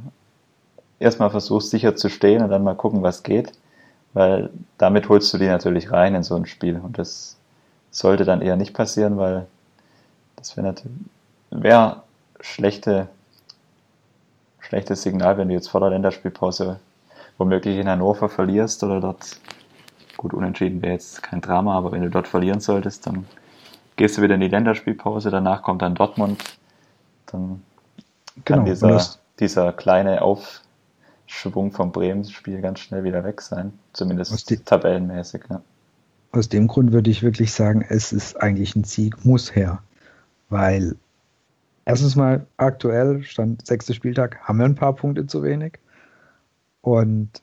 [0.98, 3.52] Erstmal versuchst sicher zu stehen und dann mal gucken, was geht,
[4.12, 7.36] weil damit holst du die natürlich rein in so ein Spiel und das
[7.90, 9.46] sollte dann eher nicht passieren, weil
[10.36, 10.96] das wäre natürlich,
[11.50, 12.02] wäre
[12.40, 13.08] schlechte,
[14.60, 16.78] schlechtes Signal, wenn du jetzt vor der Länderspielpause
[17.38, 19.40] womöglich in Hannover verlierst oder dort
[20.20, 23.24] Gut, unentschieden wäre jetzt kein Drama, aber wenn du dort verlieren solltest, dann
[23.96, 26.58] gehst du wieder in die Länderspielpause, danach kommt dann Dortmund,
[27.24, 27.62] dann
[28.44, 29.02] kann genau, dieser,
[29.38, 35.44] dieser kleine Aufschwung vom Bremen-Spiel ganz schnell wieder weg sein, zumindest die, tabellenmäßig.
[35.48, 35.62] Ja.
[36.32, 39.82] Aus dem Grund würde ich wirklich sagen, es ist eigentlich ein Sieg, muss her,
[40.50, 40.96] weil
[41.86, 45.78] erstens mal aktuell, stand sechster Spieltag, haben wir ein paar Punkte zu wenig
[46.82, 47.40] und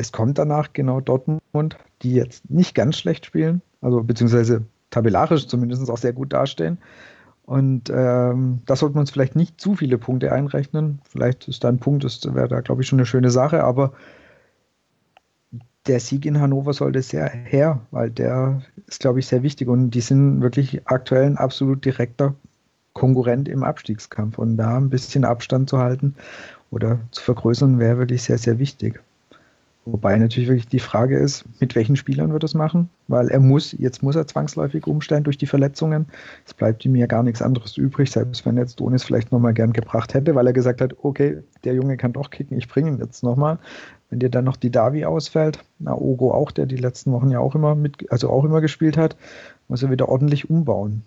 [0.00, 5.90] es kommt danach genau Dortmund, die jetzt nicht ganz schlecht spielen, also beziehungsweise tabellarisch zumindest
[5.90, 6.78] auch sehr gut dastehen.
[7.44, 11.00] Und ähm, da sollten wir uns vielleicht nicht zu viele Punkte einrechnen.
[11.04, 13.92] Vielleicht ist da ein Punkt, das wäre da, glaube ich, schon eine schöne Sache, aber
[15.86, 19.90] der Sieg in Hannover sollte sehr her, weil der ist, glaube ich, sehr wichtig und
[19.90, 22.34] die sind wirklich aktuell ein absolut direkter
[22.94, 26.14] Konkurrent im Abstiegskampf und da ein bisschen Abstand zu halten
[26.70, 29.00] oder zu vergrößern wäre wirklich sehr, sehr wichtig.
[29.86, 32.90] Wobei natürlich wirklich die Frage ist, mit welchen Spielern wird es machen?
[33.08, 36.06] Weil er muss, jetzt muss er zwangsläufig umstellen durch die Verletzungen.
[36.46, 39.72] Es bleibt ihm ja gar nichts anderes übrig, selbst wenn jetzt Donis vielleicht nochmal gern
[39.72, 42.98] gebracht hätte, weil er gesagt hat, okay, der Junge kann doch kicken, ich bringe ihn
[42.98, 43.58] jetzt nochmal.
[44.10, 47.38] Wenn dir dann noch die Davi ausfällt, na Ogo auch, der die letzten Wochen ja
[47.38, 49.16] auch immer mit, also auch immer gespielt hat,
[49.68, 51.04] muss er wieder ordentlich umbauen.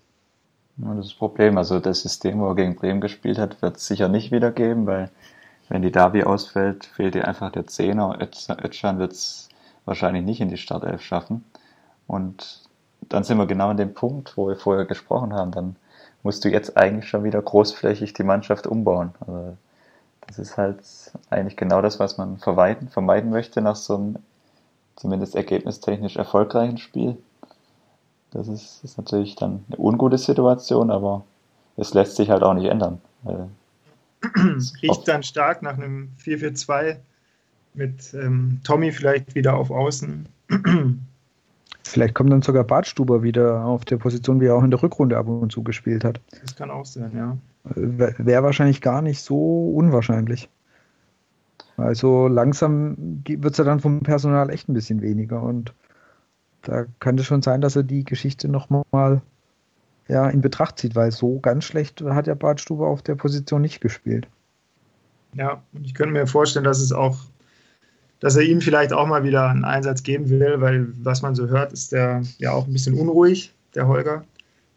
[0.78, 1.58] Ja, das ist das Problem.
[1.58, 5.12] Also das System, wo er gegen Bremen gespielt hat, wird es sicher nicht wiedergeben, weil
[5.74, 8.20] wenn die Davi ausfällt, fehlt dir einfach der Zehner.
[8.22, 9.50] Özcan wird es
[9.86, 11.44] wahrscheinlich nicht in die Startelf schaffen.
[12.06, 12.62] Und
[13.10, 15.50] dann sind wir genau an dem Punkt, wo wir vorher gesprochen haben.
[15.50, 15.76] Dann
[16.22, 19.16] musst du jetzt eigentlich schon wieder großflächig die Mannschaft umbauen.
[19.22, 19.58] Also
[20.28, 20.78] das ist halt
[21.32, 24.18] eigentlich genau das, was man vermeiden, vermeiden möchte nach so einem
[24.96, 27.18] zumindest ergebnistechnisch erfolgreichen Spiel.
[28.30, 31.24] Das ist, ist natürlich dann eine ungute Situation, aber
[31.78, 33.02] es lässt sich halt auch nicht ändern.
[34.82, 36.98] Riecht dann stark nach einem 4-4-2
[37.74, 40.28] mit ähm, Tommy vielleicht wieder auf Außen.
[41.86, 45.18] Vielleicht kommt dann sogar Bartstuber wieder auf der Position, wie er auch in der Rückrunde
[45.18, 46.22] ab und zu gespielt hat.
[46.42, 47.38] Das kann auch sein, ja.
[47.76, 50.50] Wäre wahrscheinlich gar nicht so unwahrscheinlich.
[51.76, 55.74] Also langsam wird es ja dann vom Personal echt ein bisschen weniger und
[56.62, 59.22] da könnte schon sein, dass er die Geschichte nochmal
[60.08, 63.82] ja, in Betracht zieht, weil so ganz schlecht hat ja Bartstube auf der Position nicht
[63.82, 64.28] gespielt.
[65.34, 67.18] Ja, und ich könnte mir vorstellen, dass es auch,
[68.20, 71.48] dass er ihm vielleicht auch mal wieder einen Einsatz geben will, weil was man so
[71.48, 74.24] hört, ist der ja auch ein bisschen unruhig, der Holger.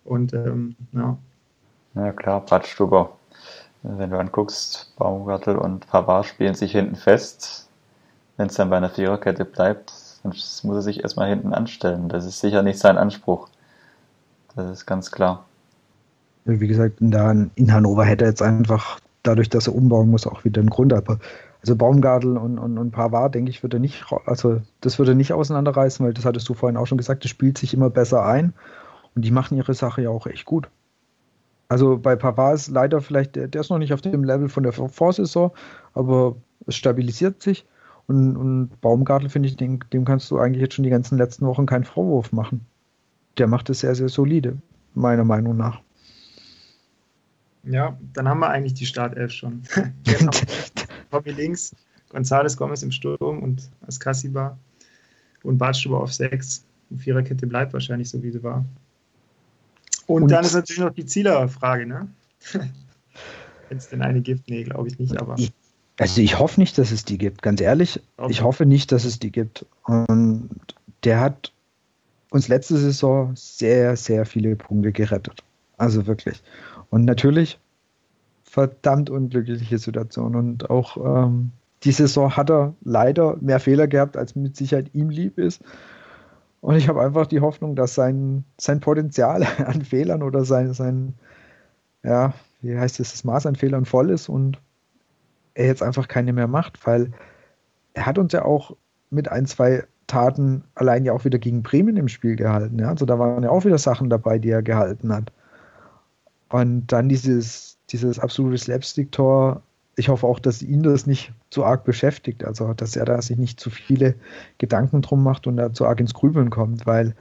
[0.05, 1.19] Und ähm, ja.
[1.95, 3.17] Ja klar, Bartstuber.
[3.83, 7.69] Wenn du anguckst, Baumgartel und Pavard spielen sich hinten fest.
[8.37, 12.09] Wenn es dann bei einer Viererkette bleibt, dann muss er sich erstmal hinten anstellen.
[12.09, 13.49] Das ist sicher nicht sein Anspruch.
[14.57, 15.45] Das ist ganz klar.
[16.47, 20.61] Wie gesagt, in Hannover hätte er jetzt einfach, dadurch, dass er umbauen muss, auch wieder
[20.61, 20.93] einen Grund.
[20.93, 21.19] Aber
[21.61, 26.05] also Baumgartel und, und, und Pavard, denke ich, würde nicht, also das würde nicht auseinanderreißen,
[26.07, 28.55] weil das hattest du vorhin auch schon gesagt, das spielt sich immer besser ein
[29.15, 30.69] und die machen ihre Sache ja auch echt gut.
[31.69, 34.63] Also bei Pavard ist leider vielleicht, der, der ist noch nicht auf dem Level von
[34.63, 35.51] der Vorsaison,
[35.93, 36.37] aber
[36.67, 37.67] es stabilisiert sich.
[38.07, 41.45] Und, und Baumgartel, finde ich, dem, dem kannst du eigentlich jetzt schon die ganzen letzten
[41.45, 42.65] Wochen keinen Vorwurf machen
[43.39, 44.57] der macht es sehr, sehr solide,
[44.95, 45.81] meiner Meinung nach.
[47.65, 49.63] Ja, dann haben wir eigentlich die Startelf schon.
[51.11, 51.75] Tommy links,
[52.13, 54.57] González Gomez im Sturm und Askasiba
[55.43, 56.65] und Bartstuber auf 6.
[56.91, 58.65] Die Viererkette bleibt wahrscheinlich so, wie sie war.
[60.07, 62.09] Und, und dann ist natürlich noch die Zielerfrage, ne?
[63.69, 65.37] Wenn es denn eine gibt, nee, glaube ich nicht, aber.
[65.99, 68.01] also ich hoffe nicht, dass es die gibt, ganz ehrlich.
[68.17, 68.31] Okay.
[68.31, 69.67] Ich hoffe nicht, dass es die gibt.
[69.83, 70.51] Und
[71.03, 71.53] der hat
[72.31, 75.43] uns letzte Saison sehr, sehr viele Punkte gerettet.
[75.77, 76.43] Also wirklich.
[76.91, 77.59] Und natürlich
[78.45, 80.35] verdammt unglückliche Situation.
[80.35, 81.53] Und auch ähm,
[81.85, 85.63] die Saison hat er leider mehr Fehler gehabt, als mit Sicherheit ihm lieb ist.
[86.61, 91.15] Und ich habe einfach die Hoffnung, dass sein, sein Potenzial an Fehlern oder sein, sein,
[92.03, 94.59] ja, wie heißt es, das Maß an Fehlern voll ist und
[95.55, 97.13] er jetzt einfach keine mehr macht, weil
[97.95, 98.77] er hat uns ja auch
[99.11, 102.79] mit ein, zwei Taten allein ja auch wieder gegen Bremen im Spiel gehalten.
[102.79, 102.89] Ja?
[102.89, 105.33] Also da waren ja auch wieder Sachen dabei, die er gehalten hat.
[106.49, 109.63] Und dann dieses, dieses absolute Slapstick-Tor.
[109.97, 112.45] Ich hoffe auch, dass ihn das nicht zu arg beschäftigt.
[112.45, 114.15] Also, dass er da sich nicht zu viele
[114.59, 117.15] Gedanken drum macht und da zu arg ins Grübeln kommt, weil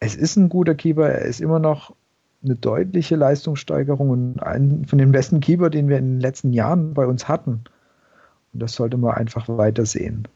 [0.00, 1.08] es ist ein guter Keeper.
[1.08, 1.94] Er ist immer noch
[2.42, 6.94] eine deutliche Leistungssteigerung und einen von den besten Keeper, den wir in den letzten Jahren
[6.94, 7.64] bei uns hatten.
[8.52, 10.26] Und das sollte man einfach weiter sehen.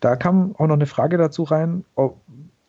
[0.00, 2.20] Da kam auch noch eine Frage dazu rein, ob,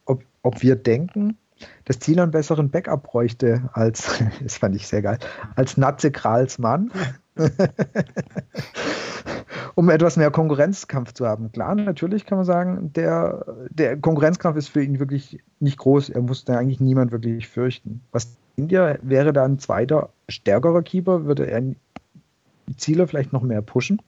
[0.06, 1.38] ob, ob wir denken,
[1.86, 5.18] dass Ziel einen besseren Backup bräuchte als, das fand ich sehr geil,
[5.56, 6.92] als Natze Kralsmann.
[9.76, 11.52] um etwas mehr Konkurrenzkampf zu haben.
[11.52, 16.10] Klar, natürlich kann man sagen, der, der Konkurrenzkampf ist für ihn wirklich nicht groß.
[16.10, 18.02] Er muss da eigentlich niemand wirklich fürchten.
[18.12, 21.26] Was India wäre da ein zweiter, stärkerer Keeper?
[21.26, 24.02] Würde er die Ziele vielleicht noch mehr pushen?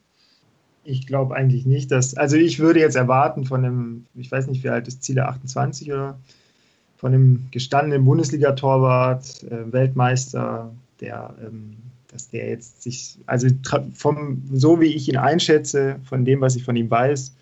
[0.84, 2.16] Ich glaube eigentlich nicht, dass.
[2.16, 5.92] Also, ich würde jetzt erwarten von einem, ich weiß nicht, wie alt ist Ziele 28
[5.92, 6.18] oder
[6.98, 10.72] von einem gestandenen Bundesliga-Torwart, äh, Weltmeister,
[11.02, 11.76] der, ähm,
[12.10, 13.48] dass der jetzt sich, also
[13.94, 17.34] vom, so wie ich ihn einschätze, von dem, was ich von ihm weiß,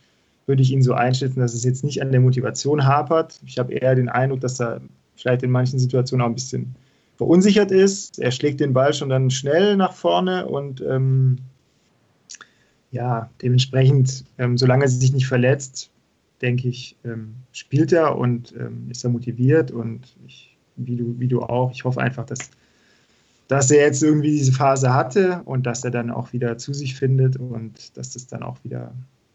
[0.47, 3.39] würde ich ihn so einschätzen, dass es jetzt nicht an der Motivation hapert.
[3.45, 4.81] Ich habe eher den Eindruck, dass er
[5.15, 6.75] vielleicht in manchen Situationen auch ein bisschen
[7.17, 8.17] verunsichert ist.
[8.17, 11.37] Er schlägt den Ball schon dann schnell nach vorne und ähm,
[12.91, 15.89] ja, dementsprechend, ähm, solange er sich nicht verletzt,
[16.41, 21.27] denke ich, ähm, spielt er und ähm, ist er motiviert und ich, wie, du, wie
[21.27, 22.51] du auch, ich hoffe einfach, dass,
[23.47, 26.95] dass er jetzt irgendwie diese Phase hatte und dass er dann auch wieder zu sich
[26.95, 28.91] findet und dass das dann auch wieder,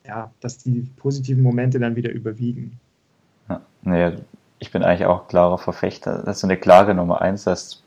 [0.06, 2.78] ja, dass die positiven Momente dann wieder überwiegen.
[3.48, 4.12] Ja, naja,
[4.58, 7.84] ich bin eigentlich auch klarer Verfechter, dass du eine klare Nummer eins hast,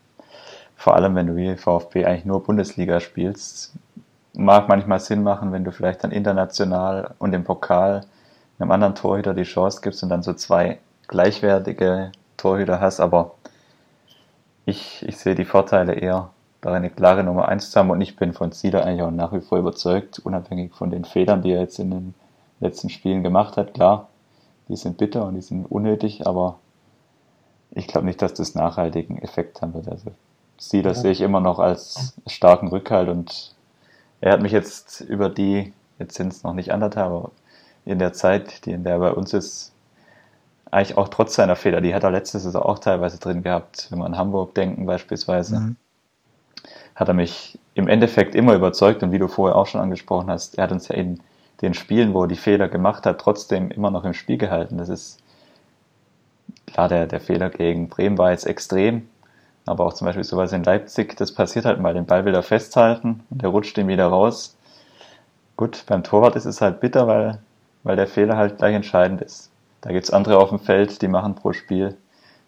[0.75, 3.73] vor allem wenn du wie VfB eigentlich nur Bundesliga spielst,
[4.33, 8.01] mag manchmal Sinn machen, wenn du vielleicht dann international und im Pokal
[8.59, 13.35] einem anderen Torhüter die Chance gibst und dann so zwei gleichwertige Torhüter hast, aber
[14.65, 16.29] ich, ich sehe die Vorteile eher,
[16.61, 19.33] da eine klare Nummer 1 zu haben und ich bin von Zieler eigentlich auch nach
[19.33, 22.13] wie vor überzeugt, unabhängig von den Fehlern, die er jetzt in den
[22.59, 23.73] letzten Spielen gemacht hat.
[23.73, 24.09] Klar,
[24.67, 26.59] die sind bitter und die sind unnötig, aber
[27.71, 29.87] ich glaube nicht, dass das nachhaltigen Effekt haben wird.
[29.87, 30.11] Also
[30.57, 30.95] Zieler ja.
[30.95, 33.55] sehe ich immer noch als starken Rückhalt und
[34.21, 37.31] er hat mich jetzt über die, jetzt sind es noch nicht anderthalb, aber
[37.85, 39.73] in der Zeit, die in der er bei uns ist,
[40.71, 43.99] eigentlich auch trotz seiner Fehler, die hat er letztes Jahr auch teilweise drin gehabt, wenn
[43.99, 45.75] wir an Hamburg denken beispielsweise, mhm.
[46.95, 50.57] hat er mich im Endeffekt immer überzeugt und wie du vorher auch schon angesprochen hast,
[50.57, 51.19] er hat uns ja in
[51.61, 54.77] den Spielen, wo er die Fehler gemacht hat, trotzdem immer noch im Spiel gehalten.
[54.77, 55.19] Das ist
[56.67, 59.09] klar, der, der Fehler gegen Bremen war jetzt extrem,
[59.69, 63.23] aber auch zum Beispiel sowas in Leipzig, das passiert halt mal, den Ball wieder festhalten
[63.29, 64.57] und der rutscht ihm wieder raus.
[65.57, 67.39] Gut, beim Torwart ist es halt bitter, weil,
[67.83, 69.51] weil der Fehler halt gleich entscheidend ist.
[69.81, 71.95] Da gibt es andere auf dem Feld, die machen pro Spiel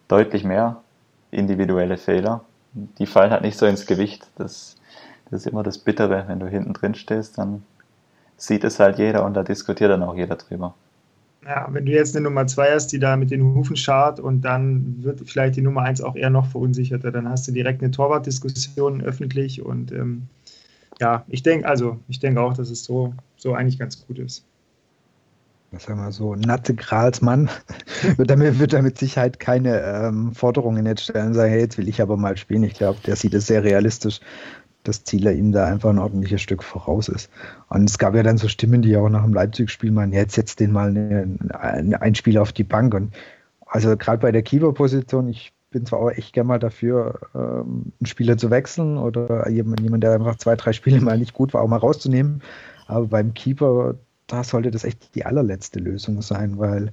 [0.08, 0.82] deutlich mehr
[1.30, 2.40] individuelle Fehler.
[2.72, 4.26] Die fallen halt nicht so ins Gewicht.
[4.36, 4.76] Das,
[5.30, 7.62] das ist immer das Bittere, wenn du hinten drin stehst, dann
[8.36, 10.74] sieht es halt jeder und da diskutiert dann auch jeder drüber
[11.44, 14.42] ja, wenn du jetzt eine Nummer 2 hast, die da mit den Hufen schart und
[14.42, 17.90] dann wird vielleicht die Nummer 1 auch eher noch verunsicherter, dann hast du direkt eine
[17.90, 20.28] Torwartdiskussion öffentlich und ähm,
[21.00, 24.44] ja, ich denke, also ich denke auch, dass es so, so eigentlich ganz gut ist.
[25.72, 27.48] Was sagen wir so, Natte Gralsmann
[28.16, 32.00] wird damit, wird damit Sicherheit keine ähm, Forderungen jetzt stellen sagen, hey, jetzt will ich
[32.02, 32.62] aber mal spielen.
[32.62, 34.20] Ich glaube, der sieht es sehr realistisch,
[34.84, 37.30] dass Zieler ihm da einfach ein ordentliches Stück voraus ist.
[37.68, 40.60] Und es gab ja dann so Stimmen, die auch nach dem Leipzig-Spiel meinen, jetzt setzt
[40.60, 40.94] den mal
[42.00, 42.94] ein Spiel auf die Bank.
[42.94, 43.12] Und
[43.66, 48.06] also gerade bei der Keeper-Position, ich bin zwar auch echt gerne mal dafür, ähm, einen
[48.06, 51.62] Spieler zu wechseln oder jemand, jemand, der einfach zwei, drei Spiele mal nicht gut war,
[51.62, 52.42] auch mal rauszunehmen.
[52.86, 53.94] Aber beim Keeper,
[54.26, 56.92] da sollte das echt die allerletzte Lösung sein, weil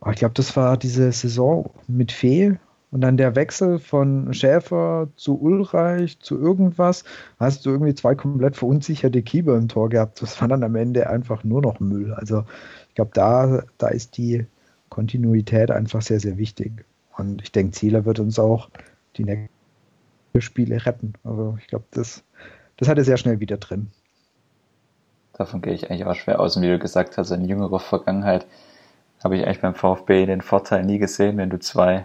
[0.00, 2.56] oh, ich glaube, das war diese Saison mit Fee,
[2.90, 7.04] und dann der Wechsel von Schäfer zu Ulreich zu irgendwas,
[7.38, 10.20] hast du irgendwie zwei komplett verunsicherte Keeper im Tor gehabt.
[10.20, 12.12] Das war dann am Ende einfach nur noch Müll.
[12.14, 12.44] Also
[12.88, 14.44] ich glaube, da, da ist die
[14.88, 16.84] Kontinuität einfach sehr, sehr wichtig.
[17.16, 18.70] Und ich denke, Zieler wird uns auch
[19.16, 19.50] die nächsten
[20.38, 21.12] Spiele retten.
[21.22, 22.24] Also ich glaube, das,
[22.76, 23.90] das hat er sehr schnell wieder drin.
[25.34, 26.56] Davon gehe ich eigentlich auch schwer aus.
[26.56, 28.46] Und wie du gesagt hast, in jüngerer Vergangenheit
[29.22, 32.04] habe ich eigentlich beim VfB den Vorteil nie gesehen, wenn du zwei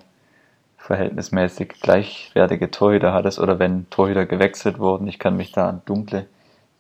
[0.86, 5.08] verhältnismäßig gleichwertige Torhüter hattest oder wenn Torhüter gewechselt wurden.
[5.08, 6.28] Ich kann mich da an dunkle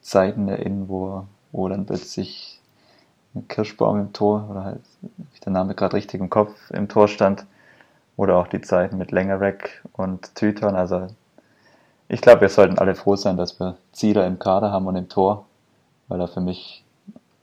[0.02, 1.26] Zeiten erinnern, wo
[1.56, 2.60] wo dann plötzlich
[3.48, 7.46] Kirschbaum im Tor oder halt, wie der Name gerade richtig im Kopf, im Tor stand.
[8.18, 10.76] Oder auch die Zeiten mit Längerek und Tütern.
[10.76, 11.08] Also
[12.08, 15.10] ich glaube, wir sollten alle froh sein, dass wir Zieler im Kader haben und im
[15.10, 15.46] Tor,
[16.08, 16.86] weil er für mich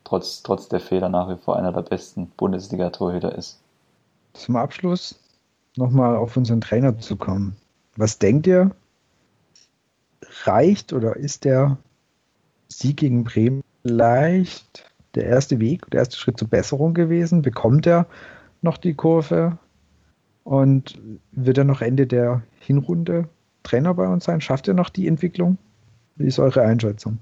[0.05, 3.61] trotz, trotz der Fehler nach wie vor einer der besten Bundesliga-Torhüter ist.
[4.33, 5.22] Zum Abschluss
[5.77, 7.57] nochmal auf unseren Trainer zu kommen.
[7.97, 8.71] Was denkt ihr?
[10.45, 11.79] Reicht oder ist der
[12.69, 17.43] Sieg gegen Bremen leicht der erste Weg, der erste Schritt zur Besserung gewesen?
[17.43, 18.07] Bekommt er
[18.63, 19.59] noch die Kurve?
[20.45, 20.99] Und
[21.31, 23.29] wird er noch Ende der Hinrunde
[23.63, 24.41] Trainer bei uns sein?
[24.41, 25.59] Schafft er noch die Entwicklung?
[26.17, 27.19] Wie ist eure Einschätzung?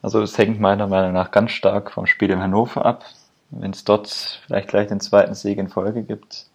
[0.00, 3.04] Also es hängt meiner Meinung nach ganz stark vom Spiel in Hannover ab.
[3.50, 4.08] Wenn es dort
[4.46, 6.46] vielleicht gleich den zweiten Sieg in Folge gibt,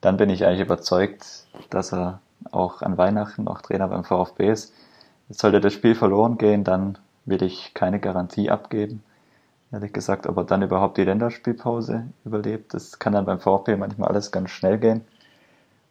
[0.00, 2.20] dann bin ich eigentlich überzeugt, dass er
[2.50, 4.72] auch an Weihnachten noch Trainer beim VfB ist.
[5.30, 9.02] Sollte das Spiel verloren gehen, dann will ich keine Garantie abgeben.
[9.72, 14.08] Ehrlich gesagt, ob er dann überhaupt die Länderspielpause überlebt, das kann dann beim VfB manchmal
[14.10, 15.00] alles ganz schnell gehen.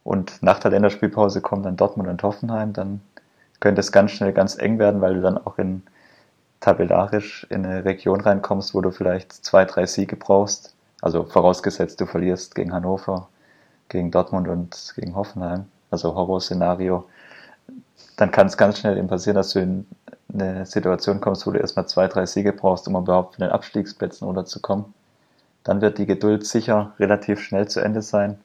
[0.03, 3.01] Und nach der Länderspielpause kommen dann Dortmund und Hoffenheim, dann
[3.59, 5.81] könnte es ganz schnell ganz eng werden, weil du dann auch in
[6.63, 10.73] tabellarisch in eine Region reinkommst, wo du vielleicht zwei, drei Siege brauchst.
[11.01, 13.27] Also vorausgesetzt, du verlierst gegen Hannover,
[13.89, 15.65] gegen Dortmund und gegen Hoffenheim.
[15.91, 17.03] Also Horrorszenario.
[18.15, 19.85] Dann kann es ganz schnell eben passieren, dass du in
[20.33, 24.25] eine Situation kommst, wo du erstmal zwei, drei Siege brauchst, um überhaupt von den Abstiegsplätzen
[24.25, 24.85] runterzukommen.
[25.63, 28.39] Dann wird die Geduld sicher relativ schnell zu Ende sein.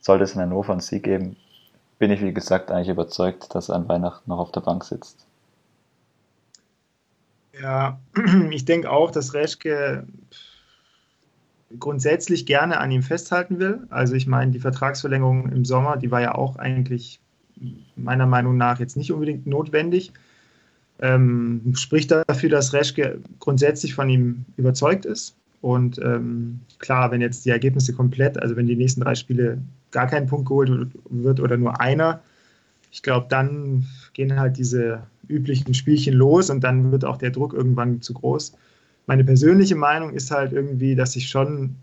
[0.00, 1.36] Sollte es in Hannover einen Sieg geben,
[1.98, 5.26] bin ich, wie gesagt, eigentlich überzeugt, dass er an Weihnachten noch auf der Bank sitzt.
[7.60, 8.00] Ja,
[8.50, 10.06] ich denke auch, dass Reschke
[11.78, 13.86] grundsätzlich gerne an ihm festhalten will.
[13.90, 17.20] Also ich meine, die Vertragsverlängerung im Sommer, die war ja auch eigentlich
[17.96, 20.12] meiner Meinung nach jetzt nicht unbedingt notwendig.
[21.00, 25.36] Ähm, spricht dafür, dass Reschke grundsätzlich von ihm überzeugt ist.
[25.60, 29.58] Und ähm, klar, wenn jetzt die Ergebnisse komplett, also wenn die nächsten drei Spiele
[29.90, 32.20] gar kein Punkt geholt wird oder nur einer,
[32.94, 37.52] ich glaube, dann gehen halt diese üblichen Spielchen los und dann wird auch der Druck
[37.52, 38.56] irgendwann zu groß.
[39.06, 41.74] Meine persönliche Meinung ist halt irgendwie, dass ich schon,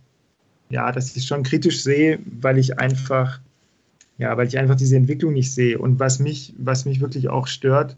[0.69, 3.41] ja, dass ich schon kritisch sehe, weil ich einfach,
[4.19, 5.77] ja, weil ich einfach diese Entwicklung nicht sehe.
[5.77, 7.97] Und was mich, was mich wirklich auch stört,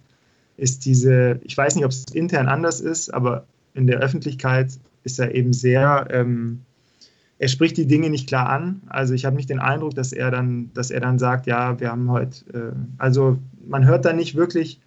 [0.57, 3.45] ist diese, ich weiß nicht, ob es intern anders ist, aber
[3.75, 4.71] in der Öffentlichkeit
[5.03, 6.61] ist er eben sehr, ähm,
[7.43, 8.81] er spricht die Dinge nicht klar an.
[8.87, 11.91] Also ich habe nicht den Eindruck, dass er dann, dass er dann sagt, ja, wir
[11.91, 13.37] haben heute, äh, also
[13.67, 14.79] man hört da nicht wirklich,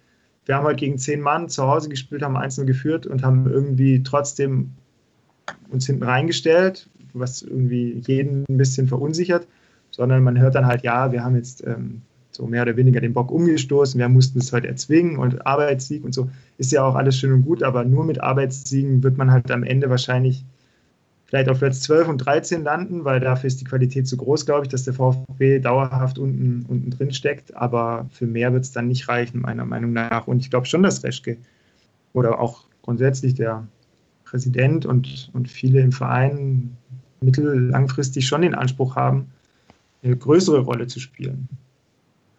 [0.47, 4.01] wir haben heute gegen zehn Mann zu Hause gespielt, haben einzeln geführt und haben irgendwie
[4.01, 4.71] trotzdem
[5.69, 9.47] uns hinten reingestellt, was irgendwie jeden ein bisschen verunsichert,
[9.91, 12.01] sondern man hört dann halt, ja, wir haben jetzt ähm,
[12.31, 16.15] so mehr oder weniger den Bock umgestoßen, wir mussten es heute erzwingen und Arbeitssieg und
[16.15, 16.27] so
[16.57, 19.61] ist ja auch alles schön und gut, aber nur mit Arbeitssiegen wird man halt am
[19.61, 20.43] Ende wahrscheinlich
[21.27, 24.63] vielleicht auf Platz 12 und 13 landen, weil dafür ist die Qualität zu groß, glaube
[24.63, 27.55] ich, dass der VfB dauerhaft unten, unten drin steckt.
[27.55, 30.27] Aber für mehr wird es dann nicht reichen, meiner Meinung nach.
[30.27, 31.37] Und ich glaube schon, dass Reschke
[32.13, 33.67] oder auch grundsätzlich der
[34.23, 36.75] Präsident und, und viele im Verein
[37.21, 39.27] mittellangfristig schon den Anspruch haben,
[40.03, 41.49] eine größere Rolle zu spielen.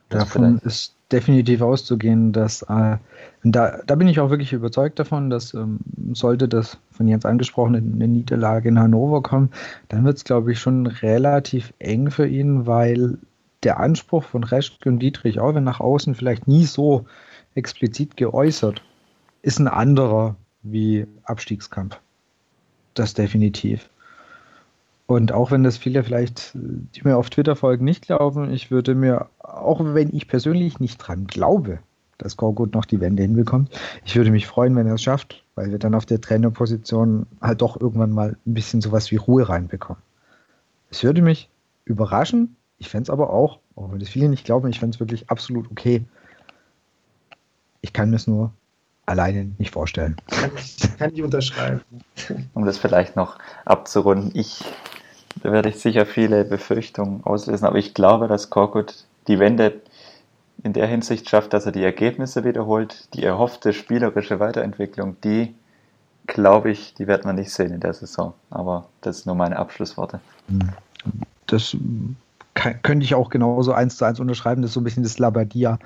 [0.09, 2.99] Davon ist definitiv auszugehen, dass äh,
[3.43, 5.79] da, da bin ich auch wirklich überzeugt davon, dass ähm,
[6.13, 9.51] sollte das von Jens angesprochene eine Niederlage in Hannover kommen,
[9.89, 13.19] dann wird es, glaube ich, schon relativ eng für ihn, weil
[13.63, 17.07] der Anspruch von Reschke und Dietrich, auch wenn nach außen vielleicht nie so
[17.55, 18.83] explizit geäußert,
[19.43, 21.99] ist ein anderer wie Abstiegskampf.
[22.95, 23.89] Das definitiv.
[25.09, 28.95] Und auch wenn das viele vielleicht, die mir auf Twitter folgen, nicht glauben, ich würde
[28.95, 31.79] mir, auch wenn ich persönlich nicht dran glaube,
[32.19, 33.71] dass Korgut noch die Wende hinbekommt,
[34.05, 37.63] ich würde mich freuen, wenn er es schafft, weil wir dann auf der Trainerposition halt
[37.63, 40.03] doch irgendwann mal ein bisschen sowas wie Ruhe reinbekommen.
[40.91, 41.49] Es würde mich
[41.87, 45.01] überraschen, ich fände es aber auch, auch wenn das viele nicht glauben, ich fände es
[45.01, 46.05] wirklich absolut okay.
[47.81, 48.53] Ich kann mir es nur
[49.07, 50.17] alleine nicht vorstellen.
[50.27, 51.81] Kann ich, kann ich unterschreiben.
[52.53, 54.63] Um das vielleicht noch abzurunden, ich
[55.43, 59.81] da werde ich sicher viele Befürchtungen auslösen, aber ich glaube, dass Korkut die Wende
[60.63, 65.55] in der Hinsicht schafft, dass er die Ergebnisse wiederholt, die erhoffte spielerische Weiterentwicklung, die
[66.27, 68.35] glaube ich, die wird man nicht sehen in der Saison.
[68.51, 70.21] Aber das sind nur meine Abschlussworte.
[71.47, 71.77] Das
[72.55, 74.63] kann, könnte ich auch genauso eins zu eins unterschreiben.
[74.63, 75.79] Das ist so ein bisschen das Labadia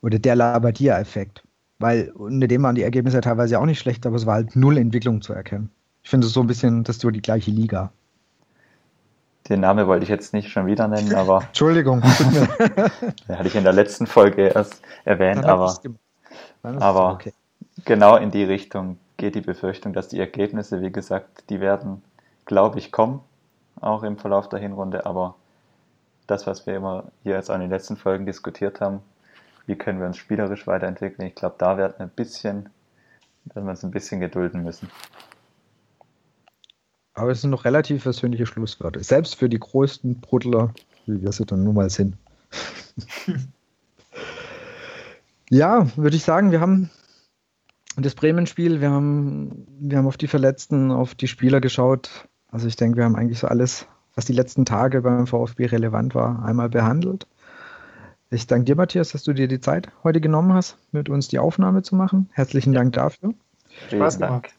[0.00, 1.42] oder der Labadia-Effekt.
[1.78, 4.78] Weil unter dem waren die Ergebnisse teilweise auch nicht schlecht, aber es war halt null
[4.78, 5.70] Entwicklung zu erkennen.
[6.02, 7.92] Ich finde es so ein bisschen, das ist so die gleiche Liga.
[9.48, 11.42] Den Namen wollte ich jetzt nicht schon wieder nennen, aber.
[11.44, 12.00] Entschuldigung.
[13.28, 15.78] den hatte ich in der letzten Folge erst erwähnt, aber.
[16.62, 17.32] aber okay.
[17.84, 22.02] genau in die Richtung geht die Befürchtung, dass die Ergebnisse, wie gesagt, die werden,
[22.44, 23.20] glaube ich, kommen,
[23.80, 25.36] auch im Verlauf der Hinrunde, aber
[26.26, 29.00] das, was wir immer hier jetzt auch in den letzten Folgen diskutiert haben,
[29.66, 32.68] wie können wir uns spielerisch weiterentwickeln, ich glaube, da werden ein bisschen,
[33.44, 34.90] werden wir uns ein bisschen gedulden müssen.
[37.16, 39.02] Aber es sind noch relativ persönliche Schlussworte.
[39.02, 40.72] Selbst für die größten Brudler,
[41.06, 42.16] wie wir sie dann nun mal sind.
[45.50, 46.90] ja, würde ich sagen, wir haben
[47.96, 52.28] das Bremen-Spiel, wir haben, wir haben auf die Verletzten, auf die Spieler geschaut.
[52.48, 56.14] Also ich denke, wir haben eigentlich so alles, was die letzten Tage beim VfB relevant
[56.14, 57.26] war, einmal behandelt.
[58.28, 61.38] Ich danke dir, Matthias, dass du dir die Zeit heute genommen hast, mit uns die
[61.38, 62.28] Aufnahme zu machen.
[62.32, 63.32] Herzlichen Dank dafür.
[63.88, 64.50] Spaß gemacht.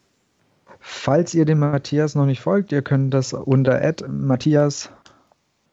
[0.90, 4.90] Falls ihr dem Matthias noch nicht folgt, ihr könnt das unter Matthias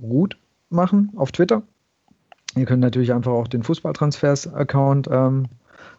[0.03, 0.37] Ruth
[0.71, 1.63] machen auf Twitter.
[2.57, 5.45] Ihr könnt natürlich einfach auch den Fußballtransfers-Account ähm,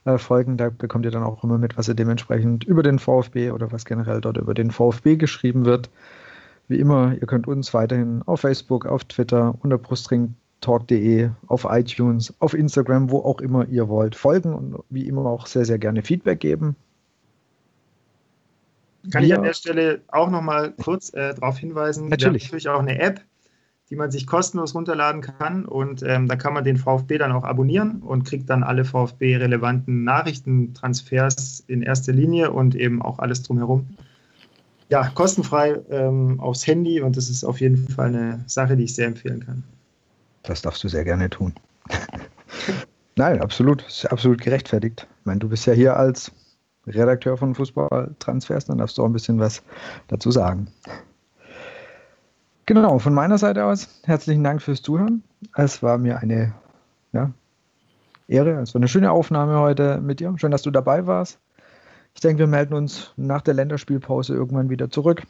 [0.03, 0.57] äh, folgen.
[0.57, 3.85] Da bekommt ihr dann auch immer mit, was ihr dementsprechend über den VfB oder was
[3.85, 5.89] generell dort über den VfB geschrieben wird.
[6.67, 12.53] Wie immer, ihr könnt uns weiterhin auf Facebook, auf Twitter, unter brustringtalk.de, auf iTunes, auf
[12.53, 16.41] Instagram, wo auch immer ihr wollt, folgen und wie immer auch sehr, sehr gerne Feedback
[16.41, 16.75] geben.
[19.11, 22.43] Kann wir, ich an der Stelle auch noch mal kurz äh, darauf hinweisen, natürlich.
[22.45, 23.21] natürlich auch eine App,
[23.89, 27.43] die man sich kostenlos runterladen kann und ähm, da kann man den VfB dann auch
[27.43, 33.43] abonnieren und kriegt dann alle VfB-relevanten Nachrichten, Transfers in erster Linie und eben auch alles
[33.43, 33.87] drumherum.
[34.89, 38.95] Ja, kostenfrei ähm, aufs Handy und das ist auf jeden Fall eine Sache, die ich
[38.95, 39.63] sehr empfehlen kann.
[40.43, 41.53] Das darfst du sehr gerne tun.
[43.15, 45.07] Nein, absolut, ist absolut gerechtfertigt.
[45.19, 46.31] Ich meine, du bist ja hier als
[46.87, 49.63] Redakteur von Fußballtransfers, dann darfst du auch ein bisschen was
[50.07, 50.67] dazu sagen.
[52.65, 55.23] Genau, von meiner Seite aus herzlichen Dank fürs Zuhören.
[55.55, 56.53] Es war mir eine
[57.13, 57.31] ja,
[58.27, 60.33] Ehre, es war eine schöne Aufnahme heute mit dir.
[60.37, 61.39] Schön, dass du dabei warst.
[62.15, 65.23] Ich denke, wir melden uns nach der Länderspielpause irgendwann wieder zurück.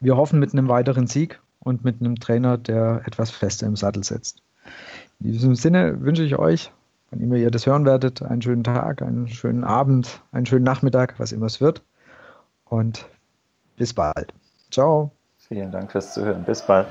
[0.00, 4.02] Wir hoffen mit einem weiteren Sieg und mit einem Trainer, der etwas fester im Sattel
[4.02, 4.42] setzt.
[5.20, 6.72] In diesem Sinne wünsche ich euch
[7.12, 11.14] wann immer ihr das hören werdet, einen schönen Tag, einen schönen Abend, einen schönen Nachmittag,
[11.18, 11.82] was immer es wird.
[12.64, 13.06] Und
[13.76, 14.32] bis bald.
[14.70, 15.12] Ciao.
[15.36, 16.42] Vielen Dank fürs Zuhören.
[16.44, 16.88] Bis bald.